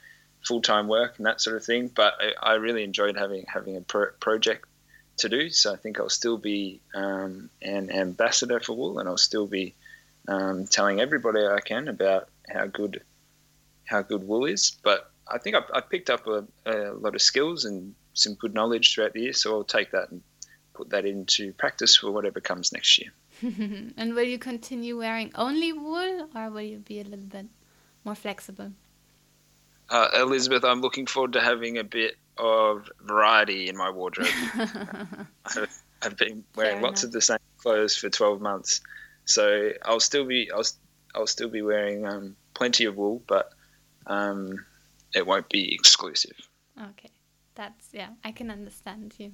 full 0.46 0.62
time 0.62 0.88
work 0.88 1.14
and 1.18 1.26
that 1.26 1.40
sort 1.40 1.56
of 1.56 1.64
thing. 1.64 1.88
But 1.88 2.14
I, 2.20 2.52
I 2.52 2.54
really 2.54 2.84
enjoyed 2.84 3.16
having 3.16 3.44
having 3.46 3.76
a 3.76 3.80
pro- 3.80 4.12
project 4.20 4.66
to 5.18 5.28
do. 5.28 5.50
So 5.50 5.72
I 5.72 5.76
think 5.76 6.00
I'll 6.00 6.08
still 6.08 6.38
be 6.38 6.80
um, 6.94 7.50
an 7.62 7.90
ambassador 7.90 8.60
for 8.60 8.76
wool, 8.76 8.98
and 8.98 9.08
I'll 9.08 9.16
still 9.16 9.46
be 9.46 9.74
um, 10.28 10.66
telling 10.66 11.00
everybody 11.00 11.46
I 11.46 11.60
can 11.60 11.88
about 11.88 12.28
how 12.48 12.66
good 12.66 13.02
how 13.84 14.02
good 14.02 14.26
wool 14.26 14.44
is. 14.44 14.76
But 14.82 15.10
I 15.30 15.38
think 15.38 15.56
I've, 15.56 15.70
I've 15.72 15.90
picked 15.90 16.10
up 16.10 16.26
a, 16.26 16.44
a, 16.66 16.92
lot 16.92 17.14
of 17.14 17.22
skills 17.22 17.64
and 17.64 17.94
some 18.14 18.34
good 18.34 18.54
knowledge 18.54 18.94
throughout 18.94 19.12
the 19.12 19.22
year. 19.22 19.32
So 19.32 19.52
I'll 19.52 19.64
take 19.64 19.90
that 19.92 20.10
and 20.10 20.22
put 20.74 20.90
that 20.90 21.04
into 21.04 21.52
practice 21.52 21.96
for 21.96 22.10
whatever 22.10 22.40
comes 22.40 22.72
next 22.72 22.98
year. 22.98 23.12
and 23.96 24.14
will 24.14 24.22
you 24.22 24.38
continue 24.38 24.98
wearing 24.98 25.30
only 25.34 25.72
wool, 25.72 26.28
or 26.34 26.50
will 26.50 26.62
you 26.62 26.78
be 26.78 27.00
a 27.00 27.04
little 27.04 27.26
bit 27.26 27.46
more 28.04 28.14
flexible? 28.14 28.72
Uh, 29.90 30.08
Elizabeth, 30.14 30.64
I'm 30.64 30.80
looking 30.80 31.06
forward 31.06 31.32
to 31.34 31.40
having 31.40 31.78
a 31.78 31.84
bit 31.84 32.16
of 32.38 32.90
variety 33.02 33.68
in 33.68 33.76
my 33.76 33.90
wardrobe. 33.90 34.28
I've, 36.02 36.16
been 36.16 36.44
wearing 36.54 36.82
lots 36.82 37.02
of 37.02 37.12
the 37.12 37.20
same 37.20 37.38
clothes 37.58 37.96
for 37.96 38.10
12 38.10 38.40
months, 38.40 38.80
so 39.24 39.70
I'll 39.84 40.00
still 40.00 40.26
be 40.26 40.50
I'll, 40.52 40.64
I'll 41.14 41.26
still 41.26 41.48
be 41.48 41.62
wearing 41.62 42.06
um, 42.06 42.36
plenty 42.54 42.84
of 42.84 42.96
wool, 42.96 43.22
but 43.26 43.52
um, 44.06 44.64
it 45.14 45.26
won't 45.26 45.48
be 45.48 45.74
exclusive. 45.74 46.36
Okay, 46.78 47.10
that's 47.54 47.88
yeah, 47.92 48.10
I 48.24 48.32
can 48.32 48.50
understand 48.50 49.14
you. 49.18 49.32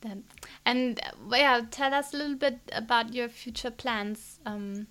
then 0.00 0.24
and 0.64 1.00
yeah, 1.30 1.60
tell 1.70 1.94
us 1.94 2.14
a 2.14 2.16
little 2.16 2.36
bit 2.36 2.58
about 2.72 3.14
your 3.14 3.28
future 3.28 3.70
plans. 3.70 4.40
Um, 4.46 4.86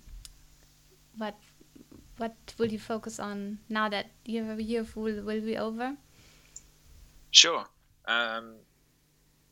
what 1.16 1.36
what 2.18 2.34
will 2.58 2.70
you 2.70 2.78
focus 2.78 3.18
on 3.18 3.58
now 3.68 3.88
that 3.88 4.06
your 4.24 4.58
year 4.60 4.86
will 4.94 5.22
will 5.22 5.40
be 5.40 5.56
over? 5.56 5.96
Sure. 7.30 7.64
Um, 8.06 8.54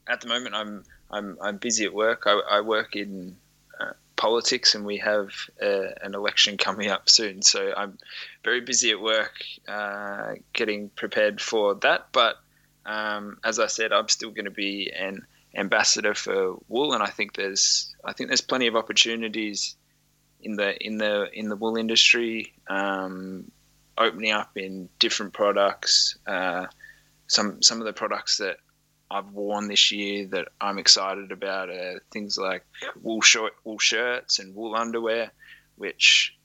at 0.09 0.21
the 0.21 0.29
moment, 0.29 0.55
I'm 0.55 0.85
I'm 1.11 1.39
I'm 1.41 1.57
busy 1.57 1.85
at 1.85 1.95
work. 1.95 2.25
I, 2.27 2.41
I 2.51 2.61
work 2.61 2.97
in 2.97 3.37
uh, 3.81 3.93
politics, 4.17 4.75
and 4.75 4.85
we 4.85 4.99
have 4.99 5.31
uh, 5.63 5.93
an 6.03 6.15
election 6.15 6.57
coming 6.57 6.89
up 6.89 7.09
soon. 7.09 7.43
So 7.43 7.73
I'm 7.77 7.99
very 8.45 8.61
busy 8.61 8.91
at 8.91 9.01
work, 9.01 9.35
uh, 9.69 10.35
getting 10.53 10.91
prepared 10.91 11.41
for 11.41 11.75
that. 11.77 12.09
But 12.13 12.37
um, 12.85 13.39
as 13.45 13.59
I 13.59 13.67
said, 13.67 13.93
I'm 13.93 14.09
still 14.09 14.31
going 14.31 14.47
to 14.47 14.51
be 14.51 14.91
an 14.97 15.27
ambassador 15.55 16.15
for 16.15 16.57
wool, 16.69 16.93
and 16.93 17.03
I 17.03 17.09
think 17.11 17.35
there's 17.35 17.95
I 18.05 18.13
think 18.13 18.29
there's 18.31 18.41
plenty 18.41 18.67
of 18.67 18.77
opportunities 18.77 19.77
in 20.47 20.55
the 20.55 20.87
in 20.87 20.97
the 20.97 21.29
in 21.33 21.49
the 21.49 21.57
wool 21.57 21.77
industry, 21.77 22.53
um, 22.69 23.51
opening 23.99 24.31
up 24.31 24.57
in 24.57 24.89
different 25.01 25.33
products. 25.33 26.17
Uh, 26.25 26.67
some 27.27 27.61
some 27.63 27.81
of 27.81 27.85
the 27.85 27.93
products 27.93 28.37
that 28.37 28.59
I've 29.11 29.33
worn 29.33 29.67
this 29.67 29.91
year 29.91 30.27
that 30.29 30.49
I'm 30.61 30.79
excited 30.79 31.33
about 31.33 31.69
are 31.69 32.01
things 32.13 32.39
like 32.39 32.65
wool 33.03 33.21
short 33.23 33.55
wool 33.65 33.81
shirts 33.81 34.39
and 34.39 34.55
wool 34.55 34.77
underwear, 34.77 35.33
which 35.75 36.37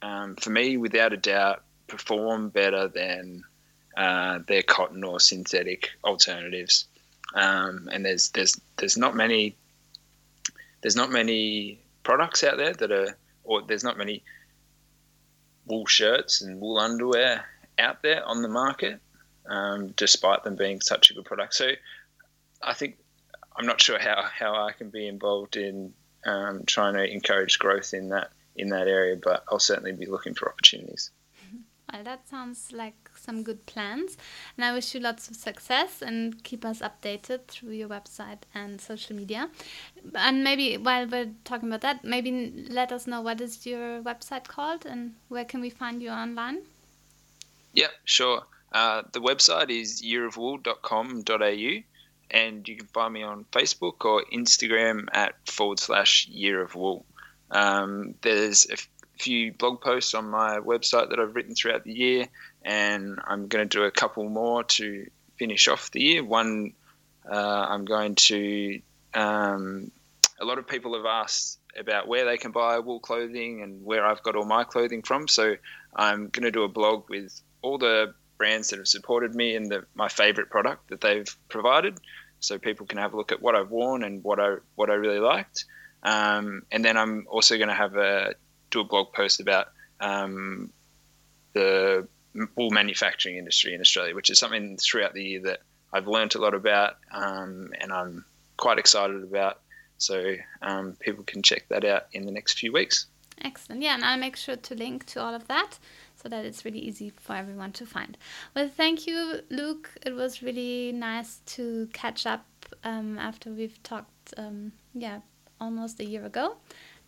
um, 0.00 0.36
for 0.36 0.50
me, 0.50 0.76
without 0.76 1.12
a 1.12 1.16
doubt, 1.16 1.64
perform 1.88 2.50
better 2.50 2.86
than 2.86 3.42
uh, 3.96 4.38
their 4.46 4.62
cotton 4.62 5.02
or 5.02 5.18
synthetic 5.18 5.90
alternatives. 6.04 6.86
Um, 7.34 7.88
and 7.90 8.06
there's 8.06 8.28
there's 8.30 8.60
there's 8.76 8.96
not 8.96 9.16
many 9.16 9.56
there's 10.82 10.96
not 10.96 11.10
many 11.10 11.80
products 12.04 12.44
out 12.44 12.56
there 12.56 12.74
that 12.74 12.92
are 12.92 13.16
or 13.50 13.62
there's 13.62 13.82
not 13.82 13.98
many 13.98 14.22
wool 15.66 15.84
shirts 15.84 16.40
and 16.40 16.60
wool 16.60 16.78
underwear 16.78 17.44
out 17.78 18.00
there 18.00 18.24
on 18.24 18.42
the 18.42 18.48
market, 18.48 19.00
um, 19.48 19.88
despite 19.96 20.44
them 20.44 20.54
being 20.54 20.80
such 20.80 21.10
a 21.10 21.14
good 21.14 21.24
product. 21.24 21.54
So 21.54 21.72
I 22.62 22.74
think 22.74 22.98
I'm 23.56 23.66
not 23.66 23.80
sure 23.80 23.98
how, 23.98 24.22
how 24.22 24.54
I 24.54 24.72
can 24.72 24.90
be 24.90 25.08
involved 25.08 25.56
in 25.56 25.92
um, 26.24 26.62
trying 26.64 26.94
to 26.94 27.04
encourage 27.04 27.58
growth 27.58 27.92
in 27.92 28.10
that 28.10 28.30
in 28.56 28.68
that 28.68 28.88
area, 28.88 29.16
but 29.16 29.44
I'll 29.48 29.58
certainly 29.58 29.92
be 29.92 30.06
looking 30.06 30.34
for 30.34 30.48
opportunities. 30.48 31.10
Well, 31.90 32.04
that 32.04 32.28
sounds 32.28 32.72
like 32.72 33.09
some 33.20 33.42
good 33.42 33.66
plans. 33.66 34.16
And 34.56 34.64
I 34.64 34.72
wish 34.72 34.94
you 34.94 35.00
lots 35.00 35.28
of 35.28 35.36
success 35.36 36.02
and 36.02 36.42
keep 36.42 36.64
us 36.64 36.80
updated 36.80 37.46
through 37.46 37.72
your 37.72 37.88
website 37.88 38.42
and 38.54 38.80
social 38.80 39.14
media. 39.14 39.50
And 40.14 40.42
maybe 40.42 40.76
while 40.76 41.06
we're 41.06 41.32
talking 41.44 41.68
about 41.68 41.82
that, 41.82 42.04
maybe 42.04 42.66
let 42.68 42.92
us 42.92 43.06
know 43.06 43.20
what 43.20 43.40
is 43.40 43.66
your 43.66 44.02
website 44.02 44.48
called 44.48 44.86
and 44.86 45.14
where 45.28 45.44
can 45.44 45.60
we 45.60 45.70
find 45.70 46.02
you 46.02 46.10
online? 46.10 46.62
Yeah, 47.72 47.88
sure. 48.04 48.42
Uh, 48.72 49.02
the 49.12 49.20
website 49.20 49.70
is 49.70 50.02
yearofwool.com.au 50.02 51.82
and 52.30 52.68
you 52.68 52.76
can 52.76 52.86
find 52.86 53.12
me 53.12 53.22
on 53.22 53.44
Facebook 53.52 54.04
or 54.04 54.24
Instagram 54.32 55.06
at 55.12 55.34
forward 55.46 55.80
slash 55.80 56.28
year 56.28 56.62
of 56.62 56.74
wool. 56.74 57.04
Um, 57.50 58.14
there's 58.22 58.66
a 58.70 58.76
few 59.18 59.52
blog 59.52 59.80
posts 59.80 60.14
on 60.14 60.30
my 60.30 60.58
website 60.58 61.10
that 61.10 61.18
I've 61.18 61.34
written 61.34 61.54
throughout 61.54 61.84
the 61.84 61.92
year, 61.92 62.28
and 62.62 63.18
I'm 63.26 63.48
going 63.48 63.68
to 63.68 63.78
do 63.78 63.84
a 63.84 63.90
couple 63.90 64.28
more 64.28 64.64
to 64.64 65.10
finish 65.36 65.68
off 65.68 65.90
the 65.90 66.02
year. 66.02 66.24
One, 66.24 66.74
uh, 67.30 67.66
I'm 67.68 67.84
going 67.84 68.14
to. 68.16 68.80
Um, 69.14 69.90
a 70.40 70.44
lot 70.44 70.58
of 70.58 70.66
people 70.66 70.94
have 70.94 71.06
asked 71.06 71.58
about 71.78 72.08
where 72.08 72.24
they 72.24 72.38
can 72.38 72.50
buy 72.50 72.78
wool 72.78 73.00
clothing 73.00 73.62
and 73.62 73.84
where 73.84 74.06
I've 74.06 74.22
got 74.22 74.36
all 74.36 74.44
my 74.44 74.64
clothing 74.64 75.02
from. 75.02 75.28
So 75.28 75.56
I'm 75.94 76.28
going 76.28 76.44
to 76.44 76.50
do 76.50 76.62
a 76.64 76.68
blog 76.68 77.08
with 77.08 77.40
all 77.62 77.78
the 77.78 78.14
brands 78.38 78.70
that 78.70 78.78
have 78.78 78.88
supported 78.88 79.34
me 79.34 79.54
and 79.54 79.70
the, 79.70 79.84
my 79.94 80.08
favorite 80.08 80.48
product 80.48 80.88
that 80.88 81.00
they've 81.00 81.36
provided, 81.48 81.98
so 82.40 82.58
people 82.58 82.86
can 82.86 82.98
have 82.98 83.12
a 83.12 83.16
look 83.16 83.32
at 83.32 83.42
what 83.42 83.54
I've 83.54 83.70
worn 83.70 84.02
and 84.02 84.24
what 84.24 84.40
I 84.40 84.56
what 84.74 84.90
I 84.90 84.94
really 84.94 85.20
liked. 85.20 85.66
Um, 86.02 86.62
and 86.72 86.82
then 86.84 86.96
I'm 86.96 87.26
also 87.28 87.56
going 87.56 87.68
to 87.68 87.74
have 87.74 87.96
a 87.96 88.34
do 88.70 88.80
a 88.80 88.84
blog 88.84 89.12
post 89.12 89.40
about 89.40 89.68
um, 90.00 90.72
the 91.52 92.08
wool 92.56 92.70
manufacturing 92.70 93.36
industry 93.36 93.74
in 93.74 93.80
Australia, 93.80 94.14
which 94.14 94.30
is 94.30 94.38
something 94.38 94.76
throughout 94.76 95.14
the 95.14 95.24
year 95.24 95.40
that 95.42 95.60
I've 95.92 96.06
learned 96.06 96.34
a 96.34 96.38
lot 96.38 96.54
about 96.54 96.96
um, 97.12 97.72
and 97.80 97.92
I'm 97.92 98.24
quite 98.56 98.78
excited 98.78 99.22
about. 99.22 99.60
So 99.98 100.36
um, 100.62 100.96
people 101.00 101.24
can 101.24 101.42
check 101.42 101.68
that 101.68 101.84
out 101.84 102.06
in 102.12 102.24
the 102.24 102.32
next 102.32 102.58
few 102.58 102.72
weeks. 102.72 103.06
Excellent. 103.42 103.82
Yeah, 103.82 103.94
and 103.94 104.04
I'll 104.04 104.18
make 104.18 104.36
sure 104.36 104.56
to 104.56 104.74
link 104.74 105.06
to 105.06 105.22
all 105.22 105.34
of 105.34 105.48
that 105.48 105.78
so 106.14 106.28
that 106.28 106.44
it's 106.44 106.64
really 106.64 106.78
easy 106.78 107.10
for 107.20 107.34
everyone 107.34 107.72
to 107.72 107.86
find. 107.86 108.16
Well, 108.54 108.68
thank 108.68 109.06
you, 109.06 109.40
Luke. 109.50 109.90
It 110.04 110.14
was 110.14 110.42
really 110.42 110.92
nice 110.92 111.40
to 111.46 111.88
catch 111.92 112.26
up 112.26 112.44
um, 112.84 113.18
after 113.18 113.50
we've 113.50 113.82
talked, 113.82 114.34
um, 114.36 114.72
yeah, 114.94 115.20
almost 115.60 116.00
a 116.00 116.04
year 116.04 116.24
ago. 116.24 116.56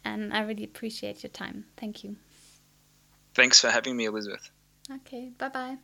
And 0.04 0.32
I 0.32 0.40
really 0.42 0.64
appreciate 0.64 1.22
your 1.22 1.30
time. 1.30 1.66
Thank 1.76 2.02
you. 2.02 2.16
Thanks 3.34 3.60
for 3.60 3.70
having 3.70 3.96
me, 3.96 4.06
Elizabeth. 4.06 4.50
Okay, 4.96 5.30
bye 5.38 5.48
bye. 5.48 5.78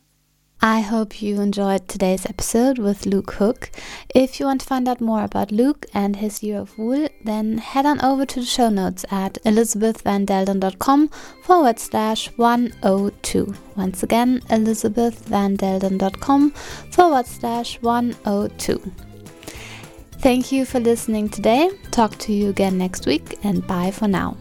I 0.61 0.81
hope 0.81 1.21
you 1.21 1.39
enjoyed 1.39 1.87
today's 1.87 2.25
episode 2.25 2.79
with 2.79 3.05
Luke 3.05 3.31
Hook. 3.31 3.71
If 4.13 4.39
you 4.39 4.45
want 4.45 4.59
to 4.59 4.67
find 4.67 4.89
out 4.89 4.99
more 4.99 5.23
about 5.23 5.53
Luke 5.53 5.85
and 5.93 6.17
his 6.17 6.43
year 6.43 6.59
of 6.59 6.77
wool, 6.77 7.07
then 7.23 7.59
head 7.59 7.85
on 7.85 8.01
over 8.01 8.25
to 8.25 8.41
the 8.41 8.45
show 8.45 8.67
notes 8.69 9.05
at 9.09 9.35
elizabethvandelden.com 9.45 11.07
forward 11.43 11.79
slash 11.79 12.27
102. 12.35 13.53
Once 13.77 14.03
again, 14.03 14.41
elizabethvandelden.com 14.49 16.51
forward 16.91 17.25
slash 17.25 17.81
102. 17.81 18.91
Thank 20.19 20.51
you 20.51 20.65
for 20.65 20.81
listening 20.81 21.29
today. 21.29 21.69
Talk 21.91 22.17
to 22.17 22.33
you 22.33 22.49
again 22.49 22.77
next 22.77 23.05
week 23.05 23.39
and 23.45 23.65
bye 23.65 23.91
for 23.91 24.09
now. 24.09 24.35